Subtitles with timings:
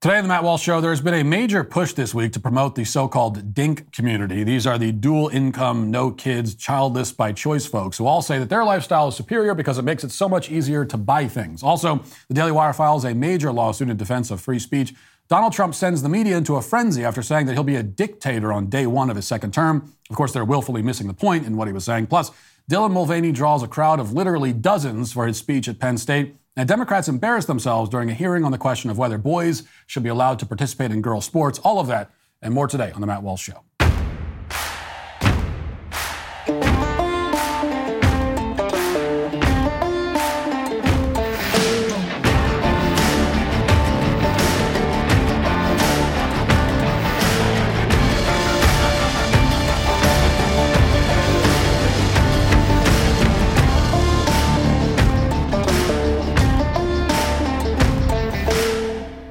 [0.00, 2.38] Today on the Matt Walsh Show, there has been a major push this week to
[2.38, 4.44] promote the so called DINK community.
[4.44, 8.48] These are the dual income, no kids, childless by choice folks who all say that
[8.48, 11.64] their lifestyle is superior because it makes it so much easier to buy things.
[11.64, 14.94] Also, the Daily Wire files a major lawsuit in defense of free speech.
[15.26, 18.52] Donald Trump sends the media into a frenzy after saying that he'll be a dictator
[18.52, 19.92] on day one of his second term.
[20.10, 22.06] Of course, they're willfully missing the point in what he was saying.
[22.06, 22.30] Plus,
[22.70, 26.36] Dylan Mulvaney draws a crowd of literally dozens for his speech at Penn State.
[26.58, 30.08] And Democrats embarrassed themselves during a hearing on the question of whether boys should be
[30.08, 31.60] allowed to participate in girls' sports.
[31.60, 32.10] All of that
[32.42, 33.62] and more today on The Matt Walsh Show.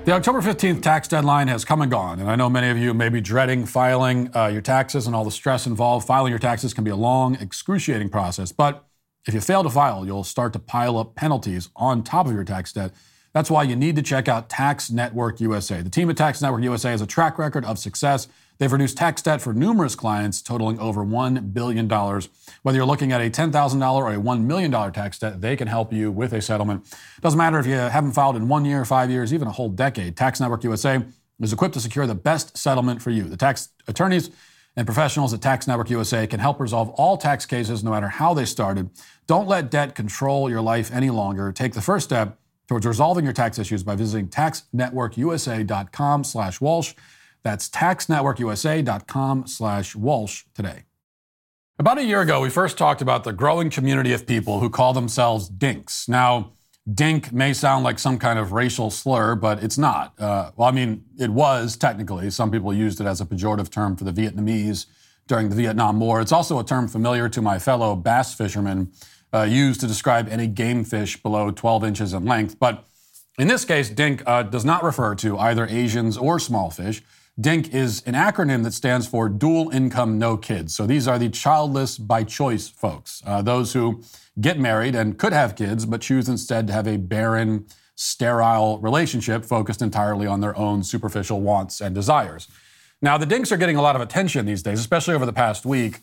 [0.07, 2.93] The October 15th tax deadline has come and gone, and I know many of you
[2.93, 6.07] may be dreading filing uh, your taxes and all the stress involved.
[6.07, 8.87] Filing your taxes can be a long, excruciating process, but
[9.27, 12.45] if you fail to file, you'll start to pile up penalties on top of your
[12.45, 12.93] tax debt.
[13.33, 15.81] That's why you need to check out Tax Network USA.
[15.81, 19.21] The team at Tax Network USA has a track record of success They've reduced tax
[19.21, 21.87] debt for numerous clients, totaling over $1 billion.
[21.87, 25.93] Whether you're looking at a $10,000 or a $1 million tax debt, they can help
[25.93, 26.91] you with a settlement.
[27.21, 30.17] Doesn't matter if you haven't filed in one year, five years, even a whole decade.
[30.17, 31.03] Tax Network USA
[31.39, 33.23] is equipped to secure the best settlement for you.
[33.23, 34.31] The tax attorneys
[34.75, 38.33] and professionals at Tax Network USA can help resolve all tax cases no matter how
[38.33, 38.89] they started.
[39.25, 41.51] Don't let debt control your life any longer.
[41.51, 46.93] Take the first step towards resolving your tax issues by visiting taxnetworkusa.com slash Walsh.
[47.43, 50.83] That's taxnetworkusa.com slash Walsh today.
[51.79, 54.93] About a year ago, we first talked about the growing community of people who call
[54.93, 56.07] themselves dinks.
[56.07, 56.53] Now,
[56.91, 60.19] dink may sound like some kind of racial slur, but it's not.
[60.19, 62.31] Uh, well, I mean, it was technically.
[62.31, 64.87] Some people used it as a pejorative term for the Vietnamese
[65.27, 66.21] during the Vietnam War.
[66.21, 68.91] It's also a term familiar to my fellow bass fishermen,
[69.33, 72.57] uh, used to describe any game fish below 12 inches in length.
[72.57, 72.85] But
[73.37, 77.03] in this case, dink uh, does not refer to either Asians or small fish.
[77.39, 80.73] DINK is an acronym that stands for Dual Income No Kids.
[80.73, 84.01] So these are the childless by choice folks, uh, those who
[84.41, 89.45] get married and could have kids, but choose instead to have a barren, sterile relationship
[89.45, 92.47] focused entirely on their own superficial wants and desires.
[93.03, 95.63] Now, the DINKs are getting a lot of attention these days, especially over the past
[95.63, 95.99] week.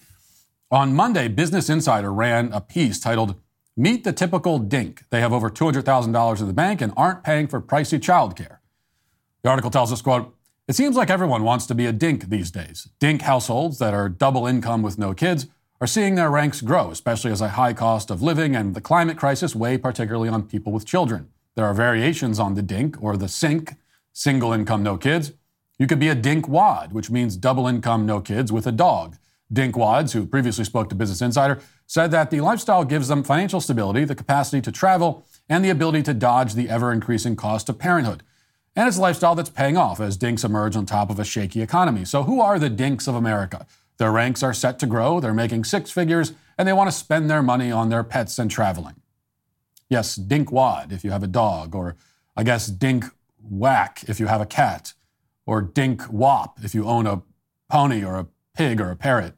[0.71, 3.35] On Monday, Business Insider ran a piece titled
[3.77, 5.03] Meet the Typical DINK.
[5.11, 8.59] They have over $200,000 in the bank and aren't paying for pricey childcare.
[9.43, 10.34] The article tells us, quote,
[10.67, 12.89] it seems like everyone wants to be a dink these days.
[12.99, 15.47] Dink households that are double income with no kids
[15.81, 19.19] are seeing their ranks grow, especially as a high cost of living and the climate
[19.19, 21.29] crisis weigh particularly on people with children.
[21.55, 23.75] There are variations on the dink or the sink,
[24.13, 25.33] single income no kids.
[25.79, 29.17] You could be a dink wad, which means double income no kids with a dog.
[29.53, 33.61] Dink wads, who previously spoke to Business Insider, said that the lifestyle gives them financial
[33.61, 37.79] stability, the capacity to travel, and the ability to dodge the ever increasing cost of
[37.79, 38.23] parenthood.
[38.77, 41.63] And it's a lifestyle that's paying off as dinks emerge on top of a shaky
[41.63, 42.05] economy.
[42.05, 43.67] So, who are the dinks of America?
[43.99, 47.31] Their ranks are set to grow, they're making six figures, and they want to spend
[47.31, 48.97] their money on their pets and traveling.
[49.89, 51.97] Yes, dink wad if you have a dog, or
[52.37, 53.05] I guess dink
[53.41, 54.95] whack if you have a cat,
[55.47, 57.23] or dink wop if you own a
[57.71, 58.27] pony or a
[58.57, 59.35] pig or a parrot,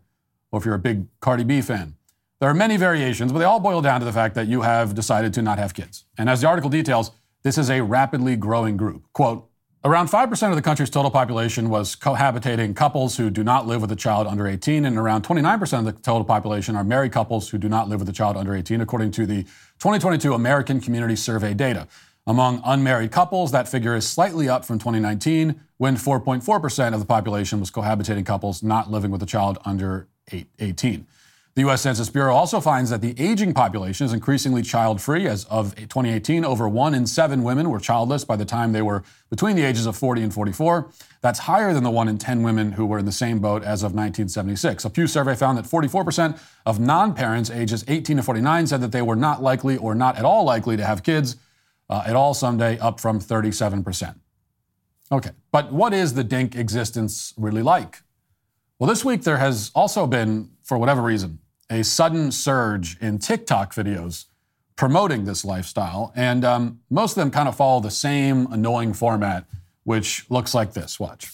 [0.50, 1.96] or if you're a big Cardi B fan.
[2.40, 4.94] There are many variations, but they all boil down to the fact that you have
[4.94, 6.04] decided to not have kids.
[6.18, 7.10] And as the article details,
[7.46, 9.04] this is a rapidly growing group.
[9.12, 9.48] Quote,
[9.84, 13.92] Around 5% of the country's total population was cohabitating couples who do not live with
[13.92, 17.58] a child under 18, and around 29% of the total population are married couples who
[17.58, 19.44] do not live with a child under 18, according to the
[19.78, 21.86] 2022 American Community Survey data.
[22.26, 27.60] Among unmarried couples, that figure is slightly up from 2019, when 4.4% of the population
[27.60, 30.08] was cohabitating couples not living with a child under
[30.58, 31.06] 18.
[31.56, 31.80] The U.S.
[31.80, 35.26] Census Bureau also finds that the aging population is increasingly child free.
[35.26, 39.02] As of 2018, over one in seven women were childless by the time they were
[39.30, 40.90] between the ages of 40 and 44.
[41.22, 43.82] That's higher than the one in 10 women who were in the same boat as
[43.82, 44.84] of 1976.
[44.84, 48.92] A Pew survey found that 44% of non parents ages 18 to 49 said that
[48.92, 51.36] they were not likely or not at all likely to have kids
[51.88, 54.14] uh, at all someday, up from 37%.
[55.10, 58.02] Okay, but what is the DINK existence really like?
[58.78, 61.38] Well, this week there has also been, for whatever reason,
[61.70, 64.26] a sudden surge in TikTok videos
[64.76, 66.12] promoting this lifestyle.
[66.14, 69.46] And um, most of them kind of follow the same annoying format,
[69.84, 71.00] which looks like this.
[71.00, 71.32] Watch.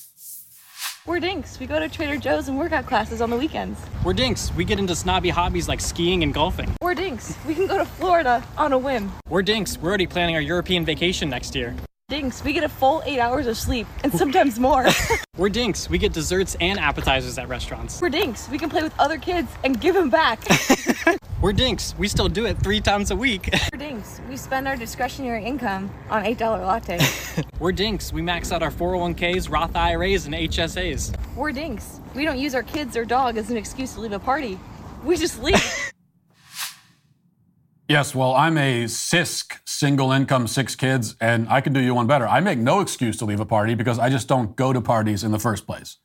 [1.05, 1.59] We're dinks.
[1.59, 3.81] We go to Trader Joe's and workout classes on the weekends.
[4.05, 4.53] We're dinks.
[4.55, 6.73] We get into snobby hobbies like skiing and golfing.
[6.81, 7.35] We're dinks.
[7.45, 9.11] We can go to Florida on a whim.
[9.29, 9.77] We're dinks.
[9.79, 11.75] We're already planning our European vacation next year.
[12.13, 14.87] Dinks, we get a full eight hours of sleep and sometimes more.
[15.39, 15.89] We're dinks.
[15.89, 18.03] We get desserts and appetizers at restaurants.
[18.03, 18.51] We're dinks.
[18.51, 20.45] We can play with other kids and give them back.
[21.41, 21.95] We're dinks.
[21.97, 23.49] We still do it three times a week.
[23.73, 24.21] We're dinks.
[24.29, 27.49] We spend our discretionary income on $8 lattes.
[27.59, 28.13] We're dinks.
[28.13, 31.17] We max out our 401ks, Roth IRAs, and HSAs.
[31.35, 32.03] We're dinks.
[32.15, 34.61] We don't use our kids or dog as an excuse to leave a party.
[35.03, 35.65] We just leave.
[37.93, 42.07] Yes, well, I'm a CISC, single income, six kids, and I can do you one
[42.07, 42.27] better.
[42.27, 45.23] I make no excuse to leave a party because I just don't go to parties
[45.25, 45.99] in the first place.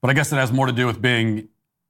[0.00, 1.48] But I guess that has more to do with being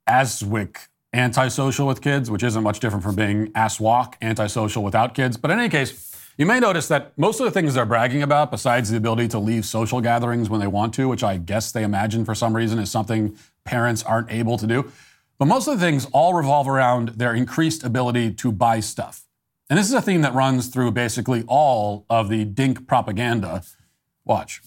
[0.09, 5.37] Aswick antisocial with kids, which isn't much different from being ASWAC, antisocial without kids.
[5.37, 8.51] But in any case, you may notice that most of the things they're bragging about,
[8.51, 11.85] besides the ability to leave social gatherings when they want to, which I guess they
[11.85, 14.91] imagine for some reason is something parents aren't able to do,
[15.43, 19.25] but most of the things all revolve around their increased ability to buy stuff.
[19.69, 23.65] And this is a theme that runs through basically all of the dink propaganda.
[24.25, 24.63] Watch.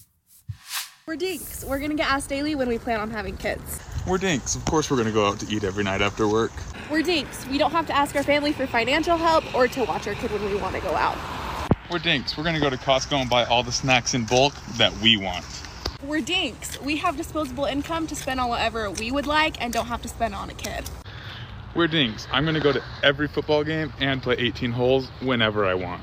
[1.06, 1.64] We're dinks.
[1.64, 3.80] We're gonna get asked daily when we plan on having kids.
[4.06, 4.54] We're dinks.
[4.54, 6.52] Of course, we're gonna go out to eat every night after work.
[6.90, 7.46] We're dinks.
[7.46, 10.30] We don't have to ask our family for financial help or to watch our kid
[10.30, 11.16] when we want to go out.
[11.90, 12.36] We're dinks.
[12.36, 15.46] We're gonna go to Costco and buy all the snacks in bulk that we want.
[16.04, 16.80] We're dinks.
[16.80, 20.08] We have disposable income to spend on whatever we would like and don't have to
[20.08, 20.88] spend on a kid.
[21.74, 22.26] We're dinks.
[22.30, 26.02] I'm gonna go to every football game and play 18 holes whenever I want.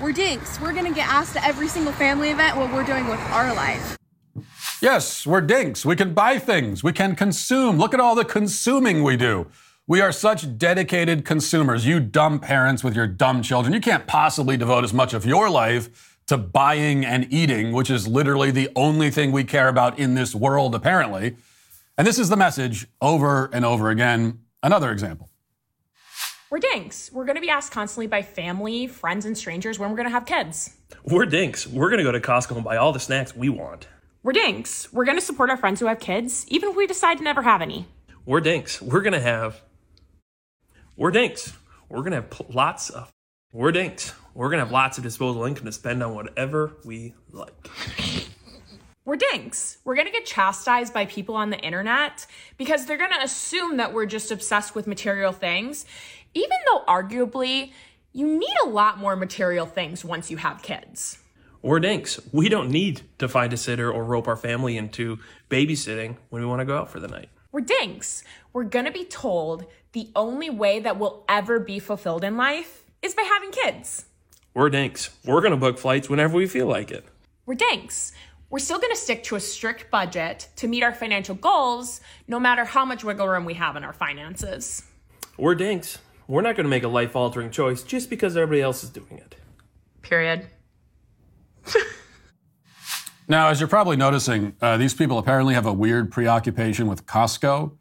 [0.00, 0.60] We're dinks.
[0.60, 3.96] We're gonna get asked to every single family event what we're doing with our life.
[4.82, 5.86] Yes, we're dinks.
[5.86, 6.84] We can buy things.
[6.84, 7.78] We can consume.
[7.78, 9.46] Look at all the consuming we do.
[9.86, 11.86] We are such dedicated consumers.
[11.86, 15.48] You dumb parents with your dumb children, you can't possibly devote as much of your
[15.50, 20.14] life to buying and eating, which is literally the only thing we care about in
[20.14, 21.36] this world, apparently.
[21.96, 24.40] And this is the message over and over again.
[24.62, 25.30] Another example.
[26.50, 27.10] We're dinks.
[27.12, 30.12] We're going to be asked constantly by family, friends, and strangers when we're going to
[30.12, 30.76] have kids.
[31.04, 31.66] We're dinks.
[31.66, 33.88] We're going to go to Costco and buy all the snacks we want.
[34.22, 34.92] We're dinks.
[34.92, 37.42] We're going to support our friends who have kids, even if we decide to never
[37.42, 37.86] have any.
[38.24, 38.80] We're dinks.
[38.80, 39.60] We're going to have.
[40.96, 41.52] We're dinks.
[41.88, 43.12] We're going to have pl- lots of.
[43.54, 44.12] We're dinks.
[44.34, 47.70] We're to have lots of disposable income to spend on whatever we like.
[49.04, 49.78] We're dinks.
[49.84, 54.06] We're to get chastised by people on the internet because they're to assume that we're
[54.06, 55.86] just obsessed with material things,
[56.34, 57.70] even though arguably
[58.12, 61.18] you need a lot more material things once you have kids.
[61.62, 62.18] We're dinks.
[62.32, 66.48] We don't need to find a sitter or rope our family into babysitting when we
[66.48, 67.28] want to go out for the night.
[67.52, 68.24] We're dinks.
[68.52, 73.14] We're to be told the only way that we'll ever be fulfilled in life is
[73.14, 74.06] by having kids.
[74.54, 75.10] We're dinks.
[75.24, 77.04] We're going to book flights whenever we feel like it.
[77.46, 78.12] We're dinks.
[78.50, 82.40] We're still going to stick to a strict budget to meet our financial goals, no
[82.40, 84.82] matter how much wiggle room we have in our finances.
[85.36, 85.98] We're dinks.
[86.28, 89.18] We're not going to make a life altering choice just because everybody else is doing
[89.18, 89.34] it.
[90.02, 90.46] Period.
[93.26, 97.72] Now, as you're probably noticing, uh, these people apparently have a weird preoccupation with Costco.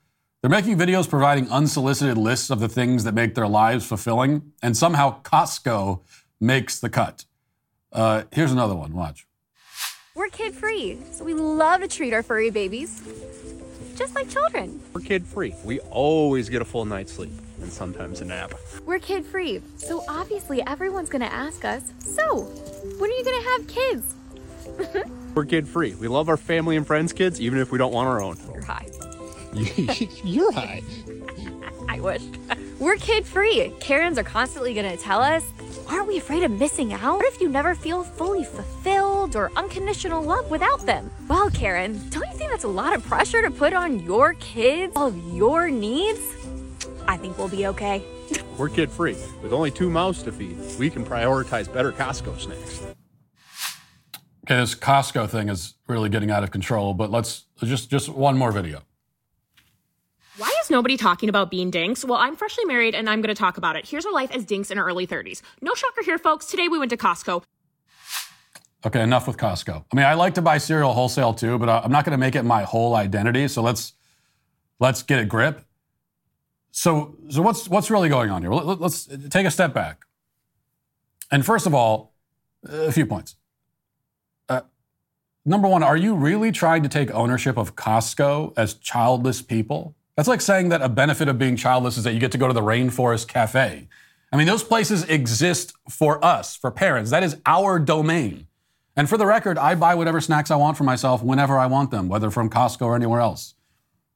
[0.44, 4.76] They're making videos providing unsolicited lists of the things that make their lives fulfilling, and
[4.76, 6.02] somehow Costco
[6.42, 7.24] makes the cut.
[7.94, 8.92] Uh, here's another one.
[8.92, 9.26] Watch.
[10.16, 13.02] We're kid free, so we love to treat our furry babies
[13.96, 14.82] just like children.
[14.92, 15.56] We're kid free.
[15.64, 17.32] We always get a full night's sleep
[17.62, 18.54] and sometimes a nap.
[18.86, 22.42] We're kid free, so obviously everyone's gonna ask us, so,
[23.00, 24.16] when are you gonna have kids?
[25.36, 25.96] We're kid free.
[25.96, 28.38] We love our family and friends' kids, even if we don't want our own.
[28.54, 28.88] You're high.
[30.24, 30.82] You're high.
[31.88, 32.22] I wish.
[32.80, 33.72] We're kid free.
[33.80, 35.46] Karens are constantly gonna tell us,
[35.88, 37.18] aren't we afraid of missing out?
[37.18, 41.12] What if you never feel fully fulfilled or unconditional love without them?
[41.28, 44.94] Well, Karen, don't you think that's a lot of pressure to put on your kids,
[44.96, 46.20] all of your needs?
[47.08, 48.04] I think we'll be okay.
[48.58, 49.16] We're kid free.
[49.42, 52.82] With only two mouths to feed, we can prioritize better Costco snacks.
[54.46, 58.38] Okay, this Costco thing is really getting out of control, but let's just just one
[58.38, 58.82] more video.
[60.64, 62.06] Is nobody talking about being dinks?
[62.06, 63.86] Well, I'm freshly married and I'm going to talk about it.
[63.86, 65.42] Here's our life as dinks in our early 30s.
[65.62, 66.46] No shocker here, folks.
[66.46, 67.44] Today we went to Costco.
[68.86, 69.84] Okay, enough with Costco.
[69.92, 72.36] I mean, I like to buy cereal wholesale too, but I'm not going to make
[72.36, 73.50] it my whole identity.
[73.50, 73.92] So let's
[74.80, 75.66] let's get a grip.
[76.72, 78.52] So so what's what's really going on here?
[78.52, 80.06] Let's take a step back.
[81.30, 82.14] And first of all,
[82.70, 83.36] a few points.
[84.48, 84.62] Uh,
[85.44, 89.96] number one, are you really trying to take ownership of Costco as childless people?
[90.16, 92.48] That's like saying that a benefit of being childless is that you get to go
[92.48, 93.88] to the Rainforest Cafe.
[94.32, 97.12] I mean, those places exist for us, for parents.
[97.12, 98.48] That is our domain.
[98.96, 101.90] And for the record, I buy whatever snacks I want for myself whenever I want
[101.90, 103.56] them, whether from Costco or anywhere else.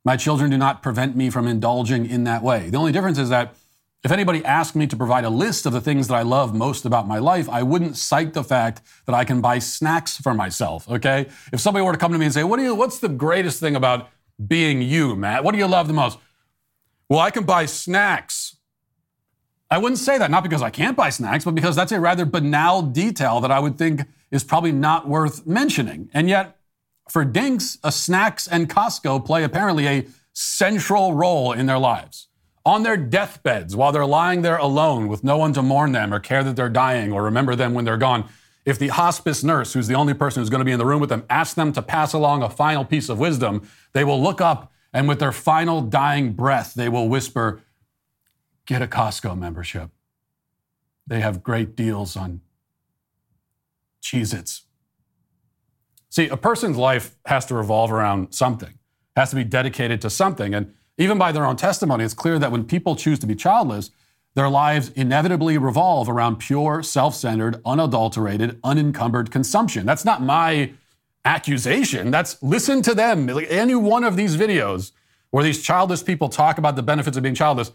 [0.06, 2.70] My children do not prevent me from indulging in that way.
[2.70, 3.56] The only difference is that
[4.04, 6.86] If anybody asked me to provide a list of the things that I love most
[6.86, 10.88] about my life, I wouldn't cite the fact that I can buy snacks for myself,
[10.90, 11.28] okay?
[11.52, 13.60] If somebody were to come to me and say, "What do you what's the greatest
[13.60, 14.10] thing about
[14.46, 15.44] being you, Matt?
[15.44, 16.18] What do you love the most?"
[17.10, 18.58] Well, I can buy snacks.
[19.70, 22.26] I wouldn't say that, not because I can't buy snacks, but because that's a rather
[22.26, 26.10] banal detail that I would think is probably not worth mentioning.
[26.14, 26.58] And yet,
[27.10, 32.28] for Dinks, a snacks and Costco play apparently a central role in their lives.
[32.66, 36.20] On their deathbeds, while they're lying there alone with no one to mourn them or
[36.20, 38.26] care that they're dying or remember them when they're gone,
[38.68, 41.00] if the hospice nurse, who's the only person who's going to be in the room
[41.00, 44.42] with them, asks them to pass along a final piece of wisdom, they will look
[44.42, 47.62] up and with their final dying breath, they will whisper,
[48.66, 49.92] Get a Costco membership.
[51.08, 52.42] They have great deals on
[54.04, 54.64] Cheez Its.
[56.10, 58.78] See, a person's life has to revolve around something,
[59.16, 60.54] has to be dedicated to something.
[60.54, 63.92] And even by their own testimony, it's clear that when people choose to be childless,
[64.38, 69.84] their lives inevitably revolve around pure, self centered, unadulterated, unencumbered consumption.
[69.84, 70.74] That's not my
[71.26, 72.12] accusation.
[72.12, 73.28] That's listen to them.
[73.50, 74.92] Any one of these videos
[75.32, 77.72] where these childless people talk about the benefits of being childless,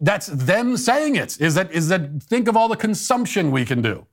[0.00, 1.38] that's them saying it.
[1.42, 4.06] Is that is that think of all the consumption we can do.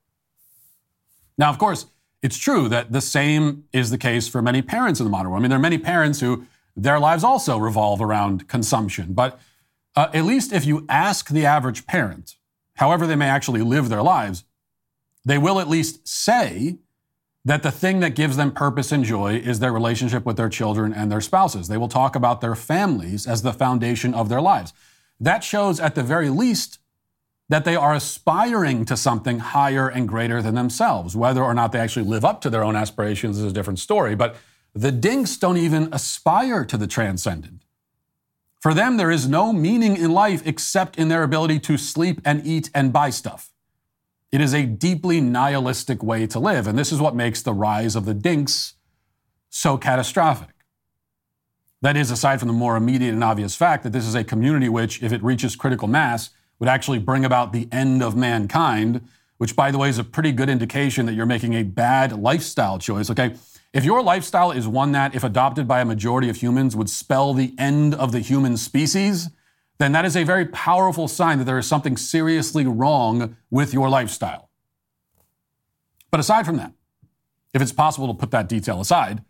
[1.38, 1.86] Now, of course,
[2.22, 5.40] it's true that the same is the case for many parents in the modern world.
[5.40, 9.14] I mean, there are many parents who their lives also revolve around consumption.
[9.14, 9.40] But
[9.96, 12.36] uh, at least if you ask the average parent,
[12.76, 14.44] however they may actually live their lives,
[15.26, 16.78] they will at least say
[17.46, 20.94] that the thing that gives them purpose and joy is their relationship with their children
[20.94, 21.68] and their spouses.
[21.68, 24.74] They will talk about their families as the foundation of their lives.
[25.20, 26.80] That shows, at the very least,
[27.50, 31.16] that they are aspiring to something higher and greater than themselves.
[31.16, 34.16] Whether or not they actually live up to their own aspirations is a different story.
[34.16, 34.38] But
[34.74, 37.64] the dinks don't even aspire to the transcendent.
[38.64, 42.48] For them, there is no meaning in life except in their ability to sleep and
[42.48, 43.52] eat and buy stuff.
[44.32, 47.94] It is a deeply nihilistic way to live, and this is what makes the rise
[47.98, 48.76] of the dinks
[49.50, 50.56] so catastrophic.
[51.82, 54.70] That is, aside from the more immediate and obvious fact that this is a community
[54.70, 56.30] which, if it reaches critical mass,
[56.60, 59.06] would actually bring about the end of mankind,
[59.40, 62.80] which, by the way, is a pretty good indication that you're making a bad lifestyle
[62.80, 63.10] choice.
[63.10, 63.36] Okay,
[63.74, 67.34] if your lifestyle is one that, if adopted by a majority of humans, would spell
[67.34, 69.30] the end of the human species,
[69.80, 73.90] then that is a very powerful sign that there is something seriously wrong with your
[73.90, 74.50] lifestyle.
[76.12, 76.74] But aside from that,
[77.56, 79.24] if it's possible to put that detail aside,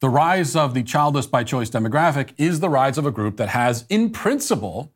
[0.00, 3.50] the rise of the childless by choice demographic is the rise of a group that
[3.50, 4.92] has, in principle,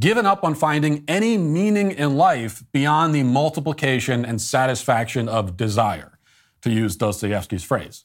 [0.00, 6.18] given up on finding any meaning in life beyond the multiplication and satisfaction of desire,
[6.62, 8.04] to use Dostoevsky's phrase.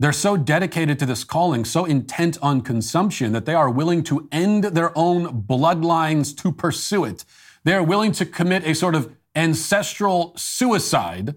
[0.00, 4.28] They're so dedicated to this calling, so intent on consumption, that they are willing to
[4.30, 7.24] end their own bloodlines to pursue it.
[7.64, 11.34] They are willing to commit a sort of ancestral suicide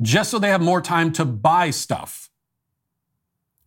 [0.00, 2.30] just so they have more time to buy stuff.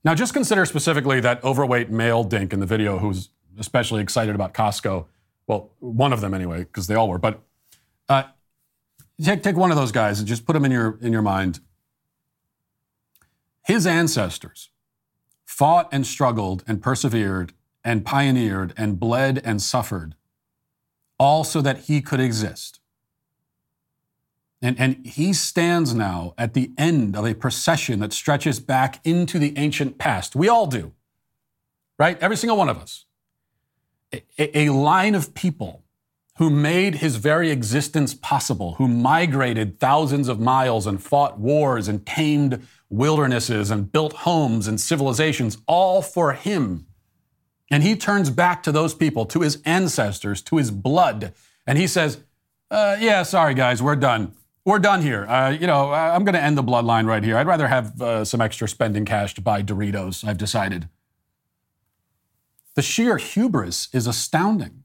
[0.04, 4.54] Now, just consider specifically that overweight male dink in the video who's especially excited about
[4.54, 5.08] Costco.
[5.48, 7.18] Well, one of them anyway, because they all were.
[7.18, 7.42] But
[8.08, 8.24] uh,
[9.22, 11.60] take, take one of those guys and just put him in your, in your mind
[13.70, 14.72] his ancestors
[15.46, 20.16] fought and struggled and persevered and pioneered and bled and suffered,
[21.20, 22.80] all so that he could exist.
[24.60, 29.38] And, and he stands now at the end of a procession that stretches back into
[29.38, 30.36] the ancient past.
[30.36, 30.94] We all do,
[32.00, 32.18] right?
[32.20, 33.06] Every single one of us.
[34.12, 35.84] A, a line of people
[36.40, 42.04] who made his very existence possible, who migrated thousands of miles and fought wars and
[42.04, 46.88] tamed wildernesses and built homes and civilizations, all for him.
[47.72, 51.34] And he turns back to those people, to his ancestors, to his blood,
[51.68, 52.24] and he says,
[52.72, 54.34] uh, Yeah, sorry, guys, we're done.
[54.66, 55.26] We're done here.
[55.26, 57.38] Uh, you know, I'm going to end the bloodline right here.
[57.38, 60.90] I'd rather have uh, some extra spending cash to buy Doritos, I've decided.
[62.76, 64.84] The sheer hubris is astounding.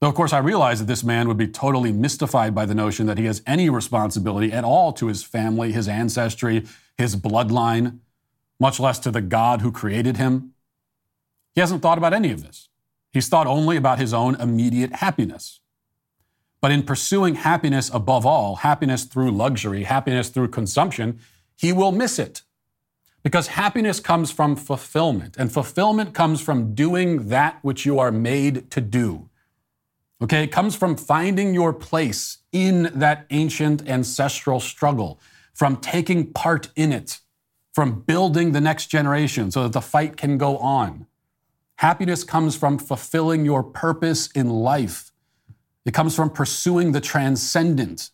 [0.00, 3.06] Though, of course, I realize that this man would be totally mystified by the notion
[3.06, 7.98] that he has any responsibility at all to his family, his ancestry, his bloodline,
[8.60, 10.52] much less to the God who created him.
[11.54, 12.68] He hasn't thought about any of this.
[13.12, 15.60] He's thought only about his own immediate happiness.
[16.60, 21.18] But in pursuing happiness above all, happiness through luxury, happiness through consumption,
[21.56, 22.42] he will miss it.
[23.24, 28.70] Because happiness comes from fulfillment, and fulfillment comes from doing that which you are made
[28.70, 29.28] to do.
[30.20, 35.20] Okay, it comes from finding your place in that ancient ancestral struggle,
[35.54, 37.20] from taking part in it,
[37.72, 41.06] from building the next generation so that the fight can go on.
[41.76, 45.12] Happiness comes from fulfilling your purpose in life.
[45.84, 48.10] It comes from pursuing the transcendent,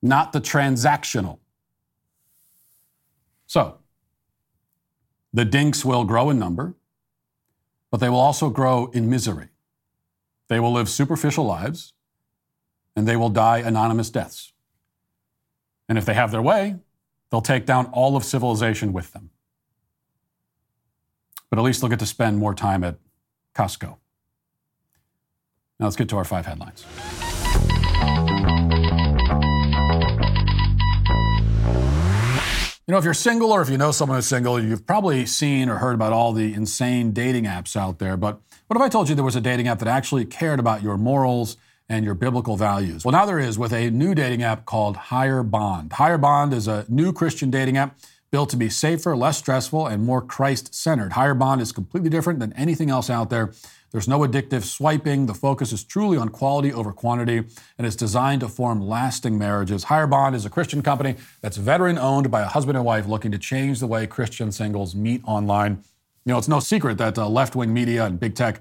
[0.00, 1.38] not the transactional.
[3.46, 3.78] So,
[5.34, 6.74] the dinks will grow in number,
[7.90, 9.48] but they will also grow in misery.
[10.48, 11.92] They will live superficial lives,
[12.94, 14.52] and they will die anonymous deaths.
[15.88, 16.76] And if they have their way,
[17.30, 19.30] they'll take down all of civilization with them.
[21.50, 22.96] But at least they'll get to spend more time at
[23.54, 23.96] Costco.
[25.78, 26.84] Now let's get to our five headlines.
[32.88, 35.68] You know, if you're single or if you know someone who's single, you've probably seen
[35.68, 38.16] or heard about all the insane dating apps out there.
[38.16, 40.82] But what if I told you there was a dating app that actually cared about
[40.82, 41.56] your morals
[41.88, 43.04] and your biblical values?
[43.04, 45.92] Well, now there is with a new dating app called HigherBond.
[45.92, 47.96] Higher Bond is a new Christian dating app
[48.32, 51.12] built to be safer, less stressful, and more Christ centered.
[51.12, 53.52] HigherBond is completely different than anything else out there.
[53.92, 55.26] There's no addictive swiping.
[55.26, 57.44] The focus is truly on quality over quantity,
[57.78, 59.84] and it's designed to form lasting marriages.
[59.84, 63.38] HigherBond is a Christian company that's veteran owned by a husband and wife looking to
[63.38, 65.84] change the way Christian singles meet online.
[66.26, 68.60] You know, it's no secret that uh, left wing media and big tech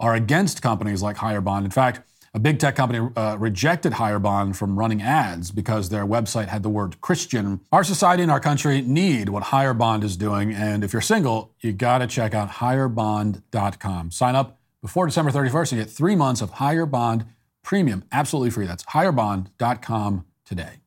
[0.00, 1.64] are against companies like HigherBond.
[1.64, 2.00] In fact,
[2.32, 6.68] a big tech company uh, rejected HigherBond from running ads because their website had the
[6.68, 7.60] word Christian.
[7.70, 11.72] Our society and our country need what HigherBond is doing, and if you're single, you
[11.72, 14.10] got to check out higherbond.com.
[14.10, 17.26] Sign up before December 31st and get three months of HigherBond
[17.62, 18.66] Premium absolutely free.
[18.66, 20.80] That's higherbond.com today.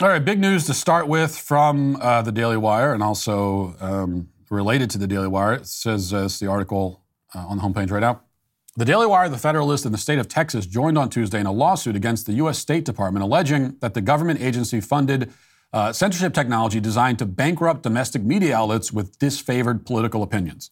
[0.00, 4.30] All right, big news to start with from uh, the Daily Wire and also um,
[4.50, 5.54] related to the Daily Wire.
[5.54, 7.02] It says uh, it's the article
[7.34, 8.22] uh, on the homepage right now.
[8.76, 11.52] The Daily Wire, the Federalist, and the state of Texas joined on Tuesday in a
[11.52, 12.58] lawsuit against the U.S.
[12.58, 15.32] State Department, alleging that the government agency funded
[15.72, 20.70] uh, censorship technology designed to bankrupt domestic media outlets with disfavored political opinions.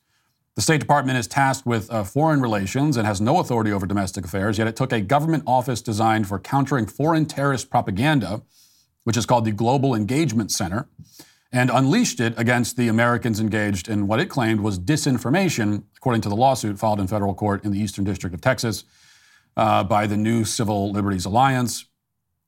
[0.55, 4.25] The State Department is tasked with uh, foreign relations and has no authority over domestic
[4.25, 8.43] affairs, yet it took a government office designed for countering foreign terrorist propaganda,
[9.05, 10.89] which is called the Global Engagement Center,
[11.51, 16.29] and unleashed it against the Americans engaged in what it claimed was disinformation, according to
[16.29, 18.85] the lawsuit filed in federal court in the Eastern District of Texas
[19.57, 21.87] uh, by the New Civil Liberties Alliance.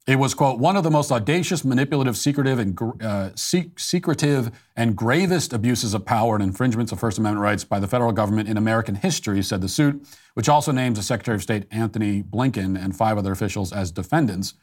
[0.07, 4.97] It was, quote, one of the most audacious, manipulative, secretive, and uh, se- secretive and
[4.97, 8.57] gravest abuses of power and infringements of First Amendment rights by the federal government in
[8.57, 12.97] American history, said the suit, which also names the Secretary of State Antony Blinken and
[12.97, 14.55] five other officials as defendants.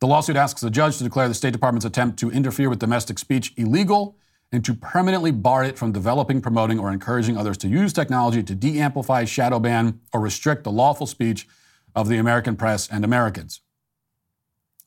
[0.00, 3.18] The lawsuit asks the judge to declare the State Department's attempt to interfere with domestic
[3.18, 4.16] speech illegal
[4.50, 8.54] and to permanently bar it from developing, promoting, or encouraging others to use technology to
[8.54, 11.46] de amplify, shadow ban, or restrict the lawful speech
[11.94, 13.60] of the American press and Americans.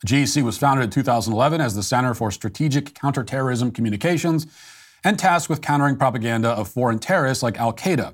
[0.06, 4.47] GEC was founded in 2011 as the Center for Strategic Counterterrorism Communications
[5.04, 8.13] and tasked with countering propaganda of foreign terrorists like Al Qaeda.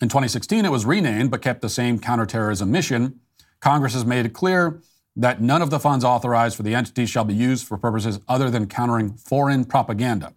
[0.00, 3.20] In 2016, it was renamed but kept the same counterterrorism mission.
[3.60, 4.80] Congress has made it clear
[5.18, 8.50] that none of the funds authorized for the entity shall be used for purposes other
[8.50, 10.32] than countering foreign propaganda.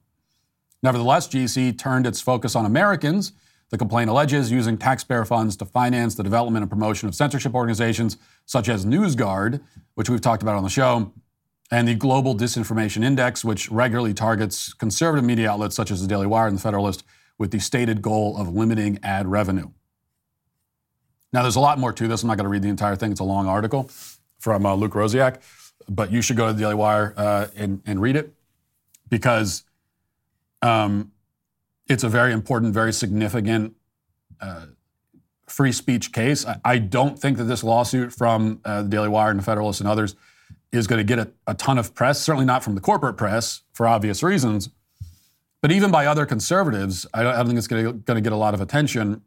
[0.82, 3.34] Nevertheless, GC turned its focus on Americans.
[3.70, 8.18] The complaint alleges using taxpayer funds to finance the development and promotion of censorship organizations
[8.48, 9.62] such as NewsGuard,
[9.94, 11.14] which we've talked about on the show,
[11.70, 16.26] and the Global Disinformation Index, which regularly targets conservative media outlets such as the Daily
[16.26, 17.04] Wire and the Federalist
[17.38, 19.70] with the stated goal of limiting ad revenue.
[21.32, 22.24] Now, there's a lot more to this.
[22.24, 23.90] I'm not going to read the entire thing, it's a long article
[24.42, 25.38] from uh, Luke Rosiak,
[25.88, 28.34] but you should go to the Daily Wire uh, and, and, read it
[29.08, 29.64] because
[30.62, 31.12] um,
[31.88, 33.76] it's a very important, very significant
[34.42, 34.66] uh,
[35.48, 36.46] free speech case.
[36.46, 39.80] I, I, don't think that this lawsuit from uh, the Daily Wire and the Federalist
[39.80, 40.16] and others
[40.72, 43.62] is going to get a, a ton of press, certainly not from the corporate press
[43.74, 44.70] for obvious reasons.
[45.62, 48.38] But even by other conservatives, I don't, I don't think it's going to get a
[48.38, 49.22] lot of attention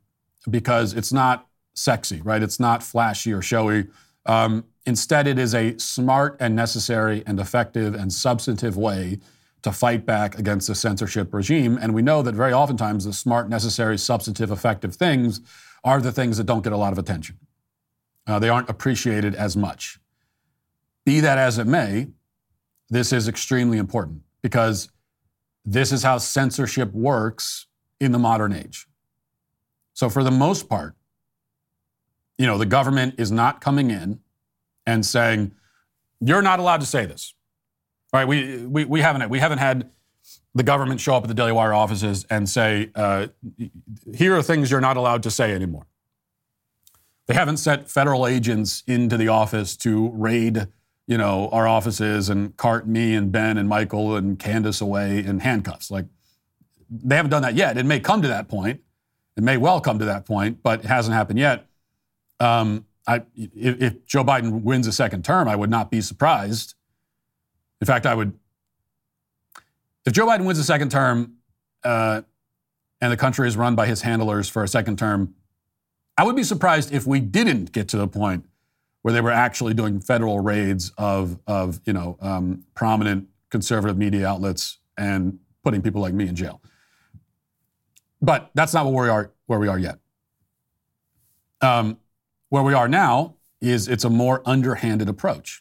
[0.50, 2.42] because it's not sexy, right?
[2.42, 3.86] It's not flashy or showy.
[4.26, 9.18] Um, Instead, it is a smart and necessary and effective and substantive way
[9.62, 11.78] to fight back against the censorship regime.
[11.80, 15.40] And we know that very oftentimes the smart, necessary, substantive, effective things
[15.82, 17.38] are the things that don't get a lot of attention.
[18.26, 19.98] Uh, they aren't appreciated as much.
[21.06, 22.08] Be that as it may,
[22.90, 24.90] this is extremely important because
[25.64, 27.66] this is how censorship works
[28.00, 28.86] in the modern age.
[29.94, 30.94] So, for the most part,
[32.36, 34.20] you know, the government is not coming in
[34.86, 35.52] and saying,
[36.20, 37.34] you're not allowed to say this.
[38.12, 39.90] All right, we, we, we, haven't, we haven't had
[40.54, 43.26] the government show up at the Daily Wire offices and say, uh,
[44.14, 45.86] here are things you're not allowed to say anymore.
[47.26, 50.68] They haven't sent federal agents into the office to raid,
[51.06, 55.40] you know, our offices and cart me and Ben and Michael and Candace away in
[55.40, 55.90] handcuffs.
[55.90, 56.06] Like,
[56.90, 57.76] they haven't done that yet.
[57.76, 58.80] It may come to that point,
[59.36, 61.66] It may well come to that point, but it hasn't happened yet.
[62.38, 66.74] Um, I, if, if Joe Biden wins a second term, I would not be surprised.
[67.80, 68.38] In fact, I would.
[70.06, 71.34] If Joe Biden wins a second term,
[71.82, 72.22] uh,
[73.00, 75.34] and the country is run by his handlers for a second term,
[76.16, 78.46] I would be surprised if we didn't get to the point
[79.02, 84.26] where they were actually doing federal raids of, of you know, um, prominent conservative media
[84.26, 86.62] outlets and putting people like me in jail.
[88.22, 89.98] But that's not where we are, where we are yet.
[91.60, 91.98] Um,
[92.54, 95.60] where we are now is it's a more underhanded approach.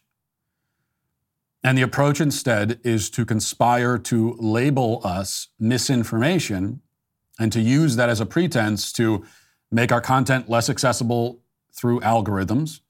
[1.64, 6.82] And the approach instead is to conspire to label us misinformation
[7.40, 9.26] and to use that as a pretense to
[9.72, 11.40] make our content less accessible
[11.76, 12.82] through algorithms,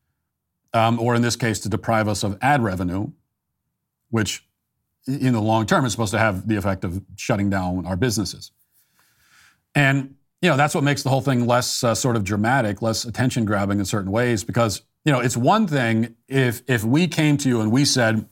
[0.73, 3.07] um, or in this case, to deprive us of ad revenue,
[4.09, 4.45] which
[5.07, 8.51] in the long term is supposed to have the effect of shutting down our businesses.
[9.73, 13.05] And you know that's what makes the whole thing less uh, sort of dramatic, less
[13.05, 14.43] attention grabbing in certain ways.
[14.43, 18.27] Because you know it's one thing if if we came to you and we said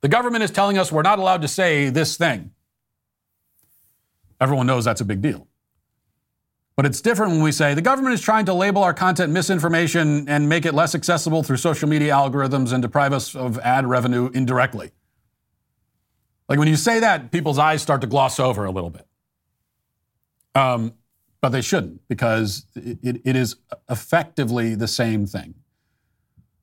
[0.00, 2.50] the government is telling us we're not allowed to say this thing.
[4.40, 5.46] Everyone knows that's a big deal.
[6.74, 10.28] But it's different when we say the government is trying to label our content misinformation
[10.28, 14.28] and make it less accessible through social media algorithms and deprive us of ad revenue
[14.34, 14.90] indirectly.
[16.48, 19.06] Like when you say that, people's eyes start to gloss over a little bit.
[20.56, 20.94] Um,
[21.40, 23.56] but they shouldn't because it, it, it is
[23.88, 25.54] effectively the same thing.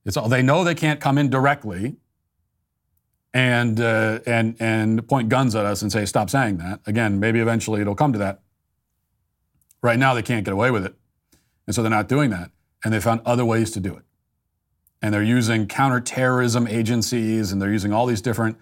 [0.05, 1.95] It's all, they know they can't come in directly
[3.33, 6.79] and, uh, and, and point guns at us and say, stop saying that.
[6.85, 8.41] Again, maybe eventually it'll come to that.
[9.81, 10.95] Right now, they can't get away with it.
[11.67, 12.51] And so they're not doing that.
[12.83, 14.03] And they found other ways to do it.
[15.01, 18.57] And they're using counterterrorism agencies and they're using all these different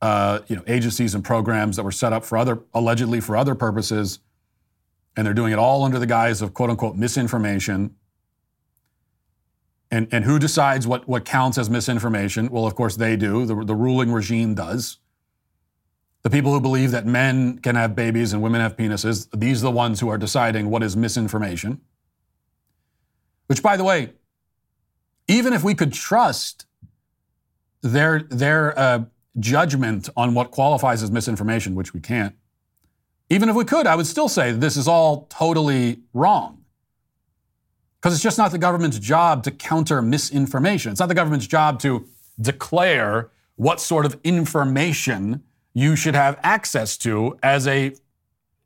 [0.00, 3.54] uh, you know, agencies and programs that were set up for other, allegedly for other
[3.54, 4.20] purposes.
[5.18, 7.96] And they're doing it all under the guise of quote unquote misinformation.
[9.90, 12.48] And, and who decides what, what counts as misinformation?
[12.50, 13.44] Well, of course, they do.
[13.44, 14.98] The, the ruling regime does.
[16.22, 19.66] The people who believe that men can have babies and women have penises, these are
[19.66, 21.80] the ones who are deciding what is misinformation.
[23.48, 24.12] Which, by the way,
[25.26, 26.66] even if we could trust
[27.82, 29.04] their, their uh,
[29.40, 32.36] judgment on what qualifies as misinformation, which we can't,
[33.30, 36.64] even if we could, I would still say this is all totally wrong.
[38.00, 40.92] Because it's just not the government's job to counter misinformation.
[40.92, 42.06] It's not the government's job to
[42.40, 45.42] declare what sort of information
[45.74, 47.94] you should have access to as a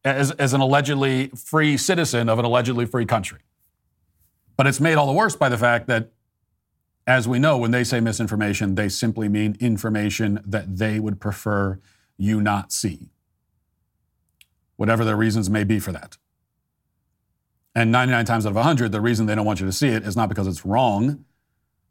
[0.04, 3.40] as, as an allegedly free citizen of an allegedly free country.
[4.56, 6.10] But it's made all the worse by the fact that,
[7.06, 11.80] as we know, when they say misinformation, they simply mean information that they would prefer
[12.16, 13.10] you not see,
[14.82, 16.16] whatever their reasons may be for that.
[17.72, 20.02] And 99 times out of 100, the reason they don't want you to see it
[20.02, 21.24] is not because it's wrong,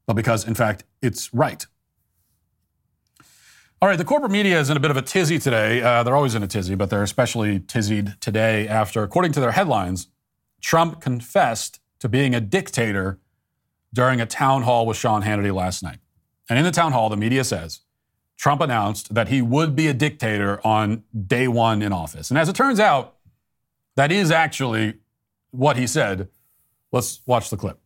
[0.06, 1.66] but because, in fact, it's right.
[3.82, 5.82] All right, the corporate media is in a bit of a tizzy today.
[5.82, 9.54] Uh, they're always in a tizzy, but they're especially tizzied today after, according to their
[9.54, 10.10] headlines,
[10.60, 13.20] Trump confessed to being a dictator
[13.94, 16.00] during a town hall with Sean Hannity last night.
[16.50, 17.80] And in the town hall, the media says
[18.42, 22.32] Trump announced that he would be a dictator on day one in office.
[22.32, 23.18] And as it turns out,
[23.96, 24.96] that is actually
[25.52, 26.28] what he said.
[26.92, 27.78] Let's watch the clip.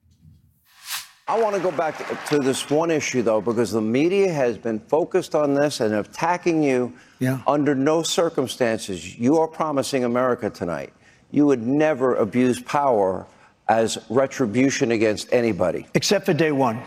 [1.27, 4.57] I want to go back to, to this one issue, though, because the media has
[4.57, 6.93] been focused on this and attacking you.
[7.19, 7.41] Yeah.
[7.45, 10.93] Under no circumstances, you are promising America tonight
[11.31, 13.27] you would never abuse power
[13.67, 15.85] as retribution against anybody.
[15.93, 16.81] Except for day one.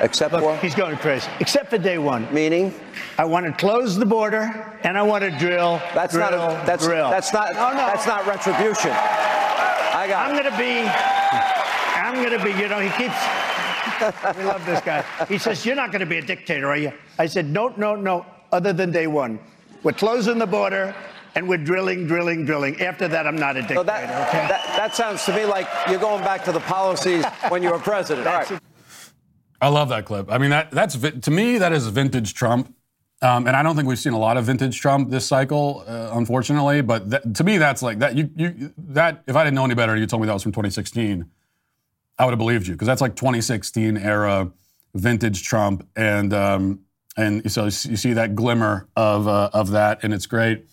[0.00, 0.56] Except Look, for?
[0.58, 1.28] he's going crazy.
[1.40, 2.32] Except for day one.
[2.32, 2.74] Meaning?
[3.18, 4.42] I want to close the border
[4.82, 5.80] and I want to drill.
[5.94, 7.10] That's drill, not a, that's drill.
[7.10, 7.76] that's not No, no.
[7.76, 8.92] that's not retribution.
[8.92, 10.42] I got I'm it.
[10.42, 10.88] going to be.
[11.96, 12.50] I'm going to be.
[12.60, 13.16] You know, he keeps.
[14.38, 15.04] we love this guy.
[15.28, 17.94] He says, "You're not going to be a dictator, are you?" I said, "No, no,
[17.94, 18.24] no.
[18.52, 19.38] Other than day one,
[19.82, 20.94] we're closing the border."
[21.36, 22.80] And we're drilling, drilling, drilling.
[22.82, 23.78] After that, I'm not a dictator.
[23.80, 24.48] So that, okay?
[24.48, 27.78] that that sounds to me like you're going back to the policies when you were
[27.78, 28.26] president.
[28.26, 28.60] All right.
[29.60, 30.30] I love that clip.
[30.30, 32.74] I mean, that that's to me that is vintage Trump,
[33.20, 36.10] um, and I don't think we've seen a lot of vintage Trump this cycle, uh,
[36.14, 36.80] unfortunately.
[36.80, 38.16] But that, to me, that's like that.
[38.16, 40.52] You you that if I didn't know any better, you told me that was from
[40.52, 41.30] 2016,
[42.18, 44.50] I would have believed you because that's like 2016 era
[44.94, 46.80] vintage Trump, and um,
[47.16, 50.64] and so you see that glimmer of uh, of that, and it's great.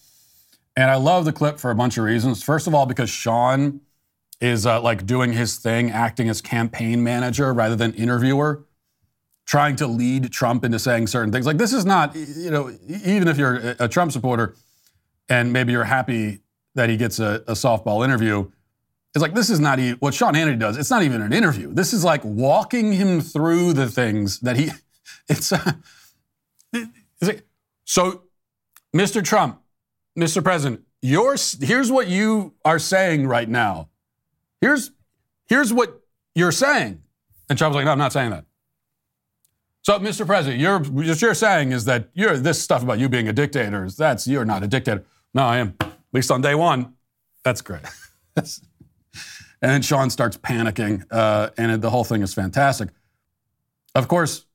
[0.78, 2.44] And I love the clip for a bunch of reasons.
[2.44, 3.82] First of all, because Sean
[4.40, 8.64] is uh, like doing his thing, acting as campaign manager rather than interviewer,
[9.48, 11.46] trying to lead Trump into saying certain things.
[11.48, 14.54] Like this is not, you know, even if you're a- Trump supporter
[15.30, 16.42] and maybe you're happy
[16.76, 18.52] that he gets a, a softball interview,
[19.16, 20.78] It's like this is not even, what Sean Hannity does.
[20.78, 21.74] It's not even an interview.
[21.74, 24.70] This is like walking him through the things that he.
[25.30, 25.74] It's, uh,
[26.72, 26.90] it's
[27.22, 27.44] like,
[27.84, 28.24] so,
[28.96, 29.22] Mr.
[29.22, 29.62] Trump,
[30.18, 30.42] Mr.
[30.42, 31.58] President, yours.
[31.62, 33.90] Here's what you are saying right now.
[34.62, 34.92] Here's
[35.48, 36.02] here's what
[36.34, 37.02] you're saying,
[37.50, 38.46] and Trump's like, no, I'm not saying that.
[39.88, 40.26] So, Mr.
[40.26, 43.86] President, you're what you're saying is that you're this stuff about you being a dictator.
[43.86, 45.06] is That's you're not a dictator.
[45.34, 45.76] No, I am.
[45.80, 46.96] At least on day one.
[47.46, 47.84] That's great.
[48.36, 48.52] and
[49.62, 52.90] then Sean starts panicking, uh, and the whole thing is fantastic.
[53.96, 54.46] Of course,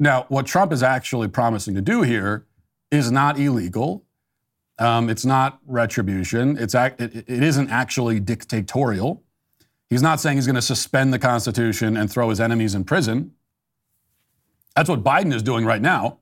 [0.00, 2.46] now what Trump is actually promising to do here
[2.90, 4.06] is not illegal.
[4.78, 6.56] Um, it's not retribution.
[6.56, 9.22] It's it, it isn't actually dictatorial.
[9.90, 13.34] He's not saying he's going to suspend the Constitution and throw his enemies in prison.
[14.78, 16.20] That's what Biden is doing right now.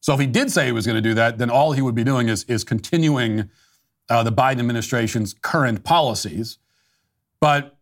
[0.00, 1.94] So if he did say he was going to do that, then all he would
[1.94, 3.48] be doing is, is continuing
[4.10, 6.58] uh, the Biden administration's current policies.
[7.40, 7.78] But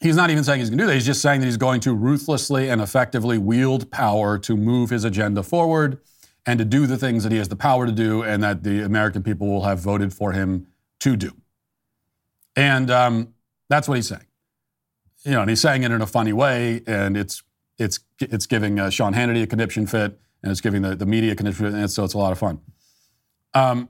[0.00, 0.94] he's not even saying he's going to do that.
[0.94, 5.04] He's just saying that he's going to ruthlessly and effectively wield power to move his
[5.04, 6.00] agenda forward
[6.44, 8.84] and to do the things that he has the power to do and that the
[8.84, 10.66] American people will have voted for him
[10.98, 11.30] to do.
[12.56, 13.34] And um,
[13.68, 14.26] that's what he's saying.
[15.22, 17.44] You know, and he's saying it in a funny way, and it's
[17.78, 21.32] it's it's giving uh, Sean Hannity a conniption fit, and it's giving the, the media
[21.32, 22.60] a conniption fit, and so it's a lot of fun.
[23.54, 23.88] Um,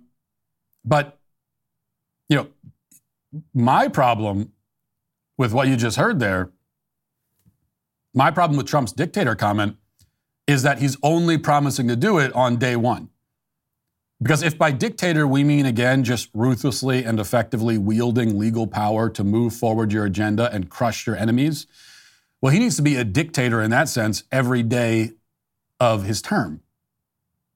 [0.85, 1.18] but
[2.29, 2.49] you know,
[3.55, 4.53] my problem
[5.37, 6.51] with what you just heard there,
[8.14, 9.77] my problem with Trump's dictator comment
[10.47, 13.09] is that he's only promising to do it on day one.
[14.23, 19.25] Because if by dictator we mean, again, just ruthlessly and effectively wielding legal power to
[19.25, 21.66] move forward your agenda and crush your enemies,
[22.43, 25.13] well, he needs to be a dictator in that sense every day
[25.81, 26.61] of his term.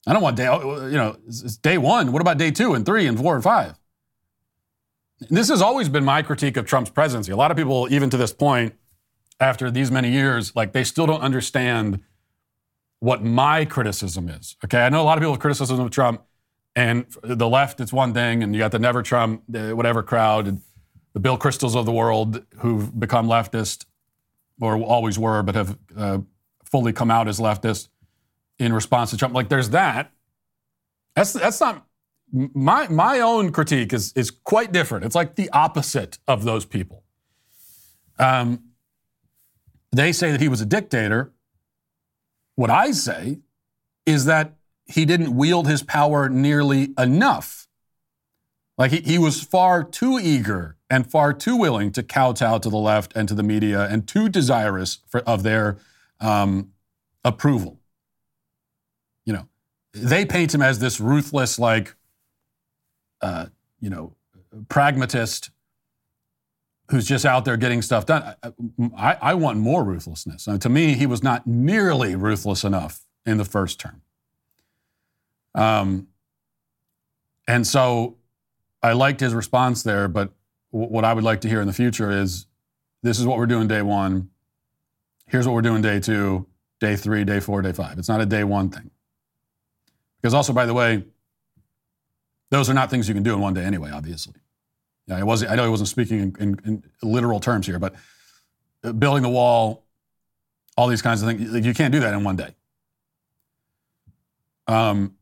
[0.06, 2.12] I don't want day, oh, you know, it's day one.
[2.12, 3.74] What about day two and three and four and five?
[5.28, 7.32] This has always been my critique of Trump's presidency.
[7.32, 8.74] A lot of people, even to this point,
[9.40, 12.00] after these many years, like they still don't understand
[13.00, 14.56] what my criticism is.
[14.64, 16.22] Okay, I know a lot of people have criticism of Trump,
[16.76, 20.60] and the left, it's one thing, and you got the Never Trump, whatever crowd, and
[21.12, 23.86] the Bill Kristols of the world who've become leftist,
[24.60, 26.18] or always were, but have uh,
[26.64, 27.88] fully come out as leftist
[28.58, 29.34] in response to Trump.
[29.34, 30.12] Like, there's that.
[31.14, 31.86] That's that's not
[32.32, 35.04] my my own critique is is quite different.
[35.04, 37.04] It's like the opposite of those people.
[38.18, 38.70] Um,
[39.92, 41.32] they say that he was a dictator.
[42.54, 43.40] What I say
[44.04, 44.54] is that
[44.86, 47.66] he didn't wield his power nearly enough.
[48.78, 52.76] Like he, he was far too eager and far too willing to kowtow to the
[52.76, 55.78] left and to the media and too desirous for, of their
[56.20, 56.72] um,
[57.24, 57.80] approval.
[59.24, 59.48] You know,
[59.92, 61.94] they paint him as this ruthless, like,
[63.20, 63.46] uh,
[63.80, 64.14] you know,
[64.68, 65.50] pragmatist
[66.90, 68.36] who's just out there getting stuff done.
[68.96, 70.44] I, I want more ruthlessness.
[70.44, 74.02] to me, he was not nearly ruthless enough in the first term.
[75.54, 76.06] Um,
[77.48, 78.16] and so
[78.82, 80.30] I liked his response there, but
[80.70, 82.46] what I would like to hear in the future is
[83.02, 84.30] this is what we're doing day one.
[85.26, 86.46] Here's what we're doing day two,
[86.80, 87.98] day three, day four, day five.
[87.98, 88.90] It's not a day one thing.
[90.20, 91.04] Because also, by the way,
[92.50, 94.34] those are not things you can do in one day anyway, obviously.
[95.06, 97.94] Yeah, I, was, I know he wasn't speaking in, in, in, literal terms here, but
[98.82, 99.84] uh, building the wall,
[100.76, 102.54] all these kinds of things, you can't do that in one day.
[104.66, 105.14] Um,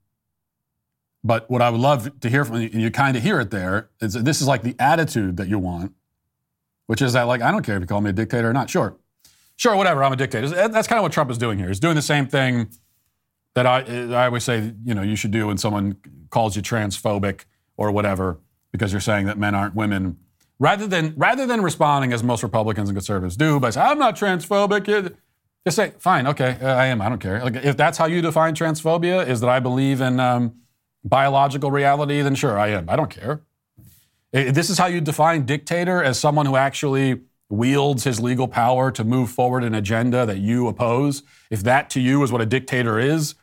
[1.24, 3.50] but what I would love to hear from you, and you kind of hear it
[3.50, 5.92] there, is this is like the attitude that you want,
[6.86, 8.68] which is that, like, I don't care if you call me a dictator or not.
[8.68, 8.96] Sure.
[9.56, 10.48] Sure, whatever, I'm a dictator.
[10.48, 11.68] That's kind of what Trump is doing here.
[11.68, 12.70] He's doing the same thing
[13.54, 13.80] that I,
[14.12, 15.96] I always say, you know, you should do when someone
[16.30, 17.44] calls you transphobic
[17.76, 18.40] or whatever
[18.72, 20.18] because you're saying that men aren't women.
[20.58, 24.16] Rather than rather than responding as most Republicans and conservatives do by saying, "I'm not
[24.16, 25.14] transphobic,"
[25.64, 27.00] just say, "Fine, okay, uh, I am.
[27.00, 30.20] I don't care." Like if that's how you define transphobia, is that I believe in
[30.20, 30.54] um,
[31.04, 32.88] biological reality, then sure, I am.
[32.88, 33.42] I don't care.
[34.32, 39.04] This is how you define dictator as someone who actually wields his legal power to
[39.04, 41.22] move forward an agenda that you oppose.
[41.50, 43.34] If that to you is what a dictator is,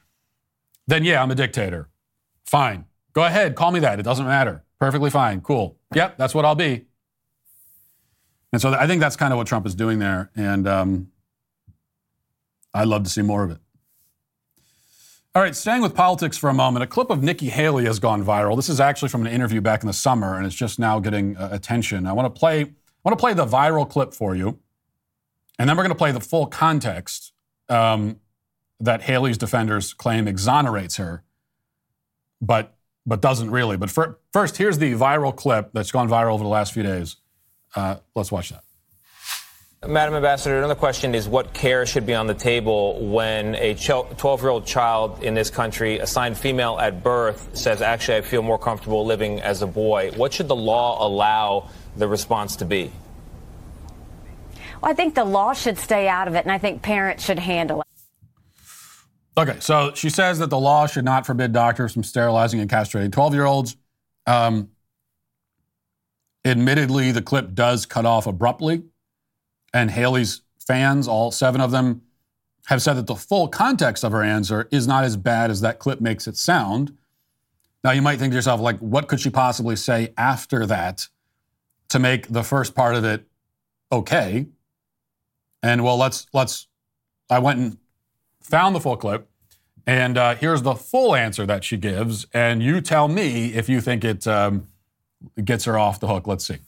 [0.87, 1.87] then yeah, I'm a dictator.
[2.45, 2.85] Fine.
[3.13, 3.99] Go ahead, call me that.
[3.99, 4.63] It doesn't matter.
[4.79, 5.41] Perfectly fine.
[5.41, 5.77] Cool.
[5.93, 6.85] Yep, that's what I'll be.
[8.51, 10.29] And so I think that's kind of what Trump is doing there.
[10.35, 11.11] And um,
[12.73, 13.59] I'd love to see more of it.
[15.33, 18.21] All right, staying with politics for a moment, a clip of Nikki Haley has gone
[18.21, 18.57] viral.
[18.57, 21.37] This is actually from an interview back in the summer, and it's just now getting
[21.37, 22.05] uh, attention.
[22.05, 22.63] I want to play.
[22.63, 22.65] I
[23.05, 24.59] want to play the viral clip for you,
[25.57, 27.31] and then we're going to play the full context
[27.69, 28.19] um,
[28.81, 31.23] that Haley's defenders claim exonerates her,
[32.41, 33.77] but but doesn't really.
[33.77, 37.15] But for, first, here's the viral clip that's gone viral over the last few days
[37.73, 38.65] Uh, let's watch that.
[39.87, 44.41] Madam Ambassador, another question is what care should be on the table when a 12
[44.41, 48.59] year old child in this country, assigned female at birth, says, Actually, I feel more
[48.59, 50.11] comfortable living as a boy?
[50.15, 52.91] What should the law allow the response to be?
[54.83, 57.39] Well, I think the law should stay out of it, and I think parents should
[57.39, 57.87] handle it.
[59.35, 63.11] Okay, so she says that the law should not forbid doctors from sterilizing and castrating
[63.11, 63.77] 12 year olds.
[64.27, 64.69] Um,
[66.45, 68.83] admittedly, the clip does cut off abruptly,
[69.73, 72.01] and Haley's fans, all seven of them,
[72.65, 75.79] have said that the full context of her answer is not as bad as that
[75.79, 76.95] clip makes it sound.
[77.83, 81.07] Now, you might think to yourself, like, what could she possibly say after that
[81.89, 83.25] to make the first part of it
[83.91, 84.47] okay?
[85.63, 86.67] And well, let's let's.
[87.29, 87.77] I went and
[88.41, 89.29] found the full clip,
[89.85, 92.25] and uh, here's the full answer that she gives.
[92.33, 94.67] And you tell me if you think it um,
[95.43, 96.27] gets her off the hook.
[96.27, 96.59] Let's see.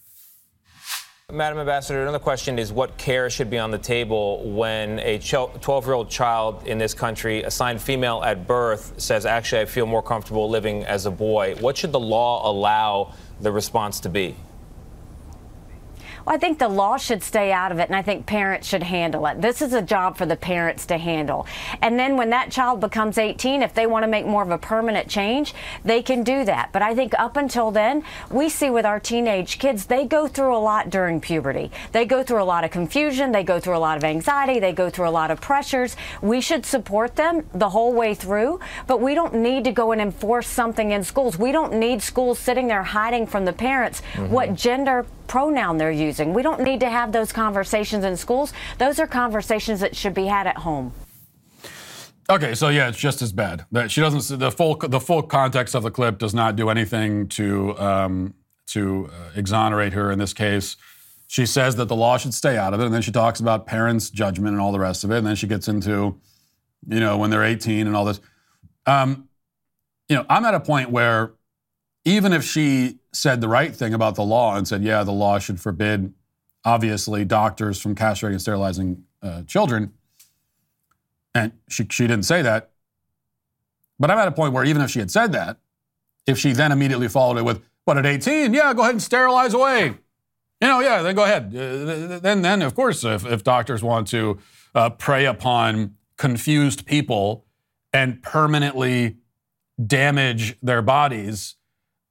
[1.33, 5.83] Madam Ambassador, another question is what care should be on the table when a 12
[5.83, 10.03] year old child in this country, assigned female at birth, says, Actually, I feel more
[10.03, 11.55] comfortable living as a boy?
[11.55, 14.35] What should the law allow the response to be?
[16.25, 18.83] Well, I think the law should stay out of it, and I think parents should
[18.83, 19.41] handle it.
[19.41, 21.45] This is a job for the parents to handle.
[21.81, 24.57] And then when that child becomes 18, if they want to make more of a
[24.57, 26.71] permanent change, they can do that.
[26.71, 30.55] But I think up until then, we see with our teenage kids, they go through
[30.55, 31.71] a lot during puberty.
[31.91, 34.73] They go through a lot of confusion, they go through a lot of anxiety, they
[34.73, 35.97] go through a lot of pressures.
[36.21, 40.01] We should support them the whole way through, but we don't need to go and
[40.01, 41.37] enforce something in schools.
[41.37, 44.31] We don't need schools sitting there hiding from the parents mm-hmm.
[44.31, 46.33] what gender pronoun they're using.
[46.33, 48.53] We don't need to have those conversations in schools.
[48.77, 50.93] Those are conversations that should be had at home.
[52.29, 53.65] Okay, so yeah, it's just as bad.
[53.71, 57.27] That she doesn't the full the full context of the clip does not do anything
[57.29, 58.33] to um,
[58.67, 60.77] to uh, exonerate her in this case.
[61.27, 63.65] She says that the law should stay out of it, and then she talks about
[63.65, 66.19] parents' judgment and all the rest of it, and then she gets into,
[66.87, 68.19] you know, when they're 18 and all this.
[68.85, 69.27] Um,
[70.09, 71.33] you know, I'm at a point where
[72.05, 75.39] even if she said the right thing about the law and said, yeah, the law
[75.39, 76.13] should forbid,
[76.65, 79.93] obviously, doctors from castrating and sterilizing uh, children,
[81.35, 82.71] and she, she didn't say that.
[83.99, 85.57] But I'm at a point where even if she had said that,
[86.25, 89.53] if she then immediately followed it with, but at 18, yeah, go ahead and sterilize
[89.53, 89.97] away.
[90.61, 91.47] You know, yeah, then go ahead.
[91.55, 94.39] Uh, then, then of course, if, if doctors want to
[94.73, 97.45] uh, prey upon confused people
[97.91, 99.17] and permanently
[99.85, 101.55] damage their bodies,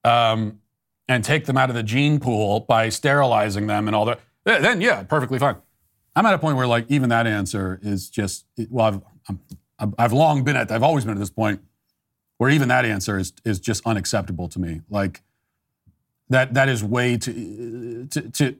[0.04, 0.60] um,
[1.08, 4.80] and take them out of the gene pool by sterilizing them and all that, then
[4.80, 5.56] yeah, perfectly fine.
[6.14, 9.38] I'm at a point where like even that answer is just well, I've
[9.98, 11.60] i have long been at I've always been at this point
[12.38, 14.82] where even that answer is is just unacceptable to me.
[14.90, 15.22] Like
[16.28, 18.56] that that is way to to to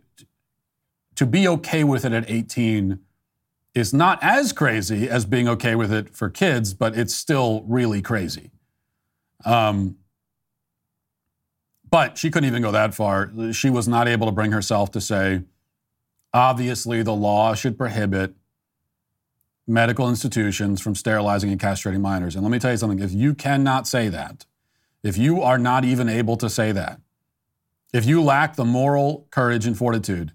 [1.14, 3.00] to be okay with it at 18
[3.74, 8.02] is not as crazy as being okay with it for kids, but it's still really
[8.02, 8.50] crazy.
[9.44, 9.96] Um,
[11.92, 13.31] but she couldn't even go that far.
[13.52, 15.42] She was not able to bring herself to say,
[16.33, 18.35] obviously, the law should prohibit
[19.66, 22.35] medical institutions from sterilizing and castrating minors.
[22.35, 24.46] And let me tell you something if you cannot say that,
[25.02, 26.98] if you are not even able to say that,
[27.92, 30.33] if you lack the moral courage and fortitude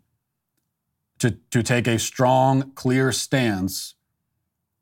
[1.18, 3.96] to, to take a strong, clear stance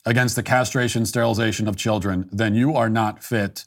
[0.06, 3.66] against the castration, sterilization of children, then you are not fit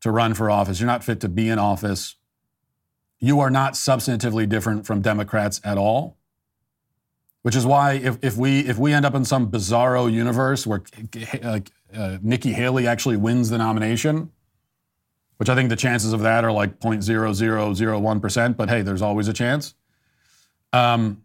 [0.00, 0.80] to run for office.
[0.80, 2.15] You're not fit to be in office.
[3.18, 6.16] You are not substantively different from Democrats at all.
[7.42, 10.82] Which is why if, if we if we end up in some bizarro universe where
[11.44, 11.60] uh,
[11.94, 14.32] uh, Nikki Haley actually wins the nomination,
[15.36, 19.32] which I think the chances of that are like 0.0001%, but hey, there's always a
[19.32, 19.74] chance.
[20.72, 21.22] Um,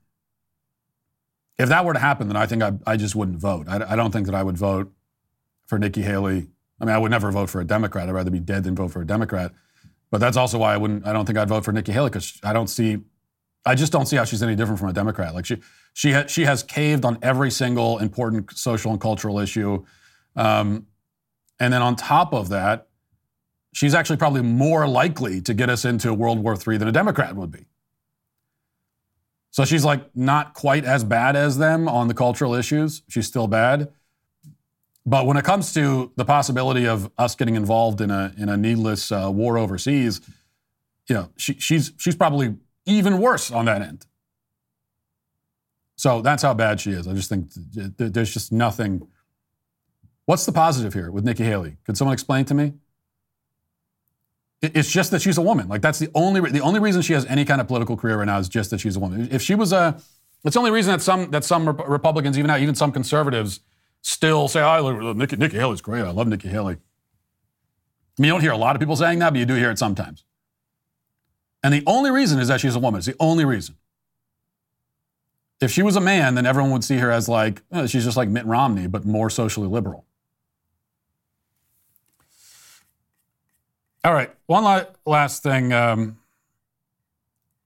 [1.57, 3.67] if that were to happen, then I think I, I just wouldn't vote.
[3.67, 4.93] I, I don't think that I would vote
[5.65, 6.49] for Nikki Haley
[6.81, 8.09] I mean, I would never vote for a Democrat.
[8.09, 9.53] I'd rather be dead than vote for a Democrat.
[10.11, 11.07] But that's also why I wouldn't.
[11.07, 12.99] I don't think I'd vote for Nikki Haley because I don't see.
[13.65, 15.33] I just don't see how she's any different from a Democrat.
[15.33, 15.57] Like she,
[15.93, 19.85] she, ha, she has caved on every single important social and cultural issue,
[20.35, 20.87] um,
[21.59, 22.87] and then on top of that,
[23.73, 27.35] she's actually probably more likely to get us into World War III than a Democrat
[27.35, 27.65] would be.
[29.51, 33.03] So she's like not quite as bad as them on the cultural issues.
[33.09, 33.91] She's still bad.
[35.05, 38.57] But when it comes to the possibility of us getting involved in a in a
[38.57, 40.21] needless uh, war overseas,
[41.07, 44.05] you know, she, she's she's probably even worse on that end.
[45.95, 47.07] So that's how bad she is.
[47.07, 49.07] I just think th- th- there's just nothing.
[50.25, 51.77] What's the positive here with Nikki Haley?
[51.83, 52.73] Could someone explain to me?
[54.61, 55.67] It- It's just that she's a woman.
[55.67, 58.17] Like that's the only re- the only reason she has any kind of political career
[58.17, 59.29] right now is just that she's a woman.
[59.31, 59.99] If she was a,
[60.43, 63.59] it's the only reason that some that some Rep- Republicans, even now, even some conservatives,
[64.01, 66.03] still say, "Oh, I love Nikki, Nikki Haley's great.
[66.03, 69.31] I love Nikki Haley." I mean, you don't hear a lot of people saying that,
[69.31, 70.23] but you do hear it sometimes.
[71.63, 72.99] And the only reason is that she's a woman.
[72.99, 73.75] It's the only reason.
[75.59, 78.17] If she was a man, then everyone would see her as like, eh, she's just
[78.17, 80.05] like Mitt Romney, but more socially liberal.
[84.03, 85.71] All right, one last thing.
[85.71, 86.17] Um,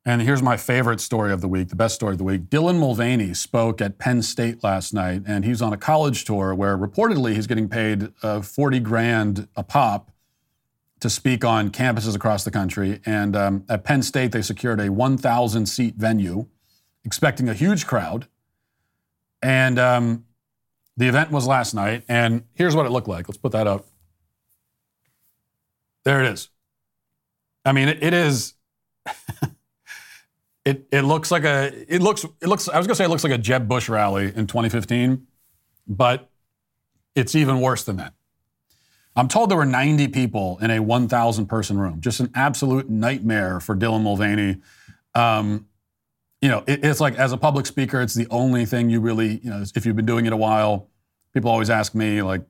[0.05, 2.43] and here's my favorite story of the week, the best story of the week.
[2.43, 6.77] Dylan Mulvaney spoke at Penn State last night, and he's on a college tour where
[6.77, 10.11] reportedly he's getting paid uh, 40 grand a pop
[10.99, 13.01] to speak on campuses across the country.
[13.03, 16.45] And um, at Penn State, they secured a 1,000 seat venue,
[17.03, 18.27] expecting a huge crowd.
[19.41, 20.25] And um,
[20.97, 23.27] the event was last night, and here's what it looked like.
[23.27, 23.87] Let's put that up.
[26.03, 26.49] There it is.
[27.65, 28.53] I mean, it, it is.
[30.65, 31.71] it it looks like a.
[31.87, 32.23] It looks.
[32.23, 32.67] It looks.
[32.67, 35.27] I was gonna say it looks like a Jeb Bush rally in 2015,
[35.87, 36.29] but
[37.15, 38.13] it's even worse than that.
[39.15, 42.01] I'm told there were 90 people in a 1,000 person room.
[42.01, 44.57] Just an absolute nightmare for Dylan Mulvaney.
[45.13, 45.67] Um,
[46.41, 49.39] you know, it, it's like as a public speaker, it's the only thing you really,
[49.41, 50.89] you know, if you've been doing it a while,
[51.33, 52.41] people always ask me, like,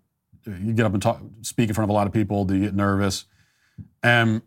[0.48, 2.62] you get up and talk, speak in front of a lot of people, do you
[2.66, 3.26] get nervous?
[4.02, 4.42] And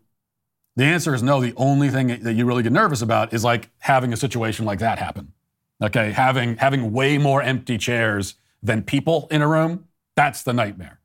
[0.79, 1.41] the answer is no.
[1.41, 4.79] The only thing that you really get nervous about is like having a situation like
[4.79, 5.33] that happen.
[5.83, 9.89] Okay, having having way more empty chairs than people in a room.
[10.15, 11.01] That's the nightmare.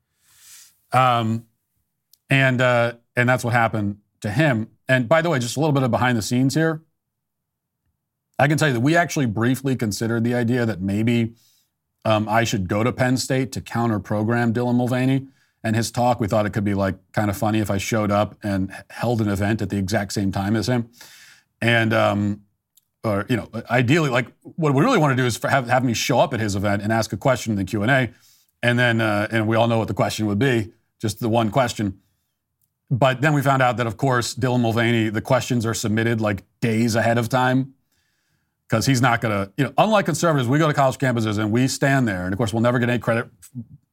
[0.93, 1.47] Um,
[2.29, 4.69] and uh, and that's what happened to him.
[4.87, 6.81] And by the way, just a little bit of behind the scenes here.
[8.39, 11.33] I can tell you that we actually briefly considered the idea that maybe
[12.05, 15.27] um, I should go to Penn State to counter program Dylan Mulvaney
[15.65, 16.19] and his talk.
[16.21, 19.19] We thought it could be like kind of funny if I showed up and held
[19.19, 20.89] an event at the exact same time as him.
[21.59, 22.41] And um,
[23.03, 25.93] or you know, ideally, like what we really want to do is have, have me
[25.93, 28.13] show up at his event and ask a question in the Q and A,
[28.61, 31.49] and then uh, and we all know what the question would be, just the one
[31.49, 31.99] question.
[32.91, 36.43] But then we found out that, of course, Dylan Mulvaney, the questions are submitted like
[36.61, 37.73] days ahead of time
[38.69, 41.51] because he's not going to, you know, unlike conservatives, we go to college campuses and
[41.51, 42.25] we stand there.
[42.25, 43.27] And of course, we'll never get any credit.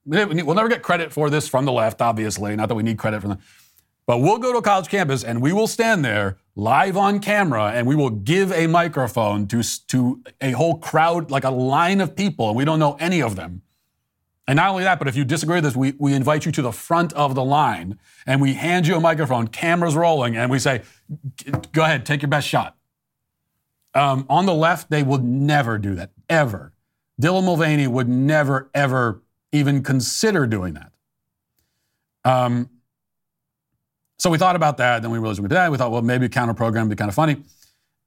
[0.04, 2.56] We'll never get credit for this from the left, obviously.
[2.56, 3.38] Not that we need credit from them.
[4.06, 7.70] But we'll go to a college campus and we will stand there live on camera
[7.72, 12.16] and we will give a microphone to, to a whole crowd, like a line of
[12.16, 13.62] people, and we don't know any of them.
[14.48, 16.62] And not only that, but if you disagree with this, we, we invite you to
[16.62, 20.58] the front of the line and we hand you a microphone, cameras rolling, and we
[20.58, 20.82] say,
[21.70, 22.76] go ahead, take your best shot.
[23.94, 26.72] Um, on the left, they would never do that, ever.
[27.20, 29.21] Dylan Mulvaney would never, ever
[29.52, 30.92] even consider doing that.
[32.24, 32.70] Um,
[34.18, 35.02] so we thought about that.
[35.02, 35.56] Then we realized we did.
[35.56, 35.70] That.
[35.70, 37.42] We thought, well, maybe counter program would be kind of funny.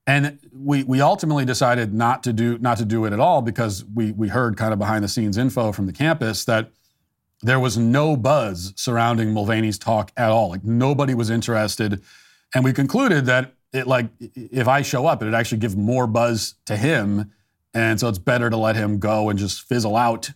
[0.07, 3.83] And we, we ultimately decided not to do not to do it at all because
[3.83, 6.69] we we heard kind of behind the scenes info from the campus that
[7.41, 10.49] there was no buzz surrounding Mulvaney's talk at all.
[10.49, 12.01] Like nobody was interested,
[12.53, 16.53] and we concluded that it like if I show up, it'd actually give more buzz
[16.65, 17.31] to him,
[17.73, 20.31] and so it's better to let him go and just fizzle out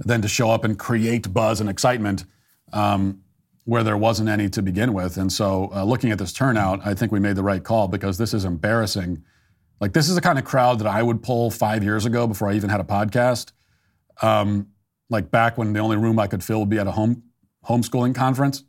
[0.00, 2.24] than to show up and create buzz and excitement.
[2.72, 3.22] Um,
[3.64, 5.16] where there wasn't any to begin with.
[5.16, 8.18] And so, uh, looking at this turnout, I think we made the right call because
[8.18, 9.22] this is embarrassing.
[9.80, 12.50] Like, this is the kind of crowd that I would pull five years ago before
[12.50, 13.52] I even had a podcast.
[14.22, 14.68] Um,
[15.08, 17.22] like back when the only room I could fill would be at a home
[17.68, 18.64] homeschooling conference.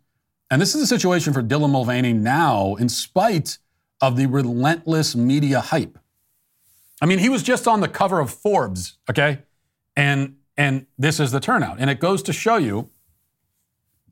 [0.49, 3.57] And this is a situation for Dylan Mulvaney now, in spite
[4.01, 5.97] of the relentless media hype.
[7.01, 9.39] I mean, he was just on the cover of Forbes, okay?
[9.95, 11.77] And and this is the turnout.
[11.79, 12.91] And it goes to show you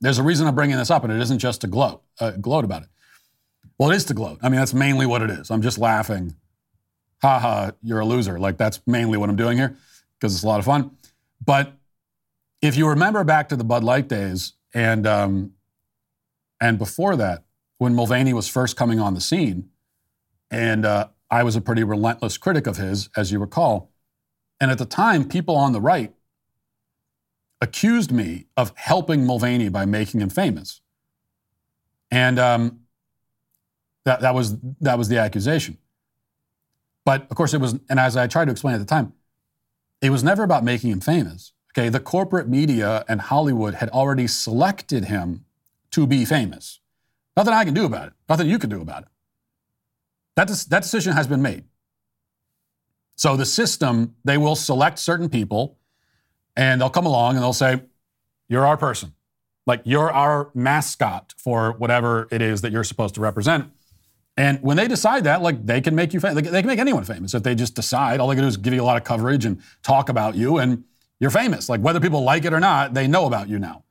[0.02, 2.66] there's a reason I'm bringing this up, and it isn't just to gloat, uh, gloat
[2.66, 2.89] about it.
[3.78, 4.39] Well, it is to gloat.
[4.41, 5.52] I mean, that's mainly what it is.
[5.52, 6.36] I'm just laughing.
[7.22, 8.39] Ha ha, you're a loser.
[8.39, 9.78] Like, that's mainly what I'm doing here
[10.18, 10.97] because it's a lot of fun.
[11.45, 11.74] But
[12.64, 15.54] if you remember back to the Bud Light days and, um,
[16.60, 17.43] and before that,
[17.78, 19.70] when Mulvaney was first coming on the scene,
[20.50, 23.91] and uh, I was a pretty relentless critic of his, as you recall.
[24.60, 26.14] And at the time, people on the right
[27.62, 30.82] accused me of helping Mulvaney by making him famous.
[32.12, 32.82] And um,
[34.05, 35.78] that, that, was, that was the accusation.
[37.05, 39.14] But of course, it was, and as I tried to explain at the time,
[40.01, 41.53] it was never about making him famous.
[41.74, 45.45] Okay, the corporate media and Hollywood had already selected him
[45.91, 46.80] to be famous.
[47.36, 49.07] Nothing I can do about it, nothing you can do about it.
[50.36, 51.66] That, that decision has been made.
[53.16, 55.79] So the system, they will select certain people
[56.60, 57.82] and they'll come along and they'll say,
[58.49, 59.14] You're our person.
[59.66, 63.72] Like you're our mascot for whatever it is that you're supposed to represent.
[64.36, 66.43] And when they decide that, like they can make you famous.
[66.49, 68.20] They can make anyone famous if they just decide.
[68.20, 70.57] All they can do is give you a lot of coverage and talk about you,
[70.57, 70.84] and
[71.20, 71.70] you're famous.
[71.70, 73.84] Like whether people like it or not, they know about you now.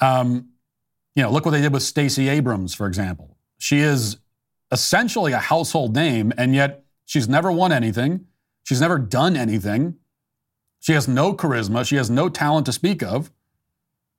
[0.00, 0.50] Um,
[1.14, 3.36] you know, look what they did with Stacey Abrams, for example.
[3.58, 4.18] She is
[4.72, 8.26] essentially a household name, and yet she's never won anything.
[8.62, 9.96] She's never done anything.
[10.80, 11.86] She has no charisma.
[11.86, 13.30] She has no talent to speak of.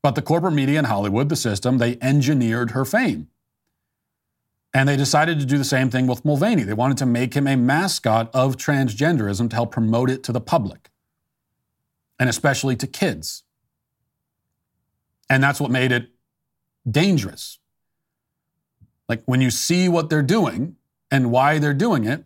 [0.03, 3.28] But the corporate media in Hollywood, the system, they engineered her fame.
[4.74, 6.64] And they decided to do the same thing with Mulvaney.
[6.64, 10.39] They wanted to make him a mascot of transgenderism to help promote it to the
[10.39, 10.89] public,
[12.18, 13.43] and especially to kids.
[15.30, 16.09] And that's what made it
[16.89, 17.59] dangerous.
[19.09, 20.78] Like when you see what they're doing
[21.12, 22.24] and why they're doing it,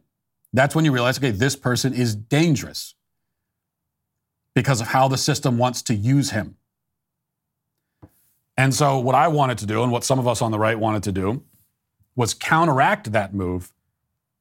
[0.54, 2.94] that's when you realize okay, this person is dangerous
[4.56, 6.56] because of how the system wants to use him.
[8.58, 10.80] And so, what I wanted to do, and what some of us on the right
[10.80, 11.44] wanted to do,
[12.16, 13.74] was counteract that move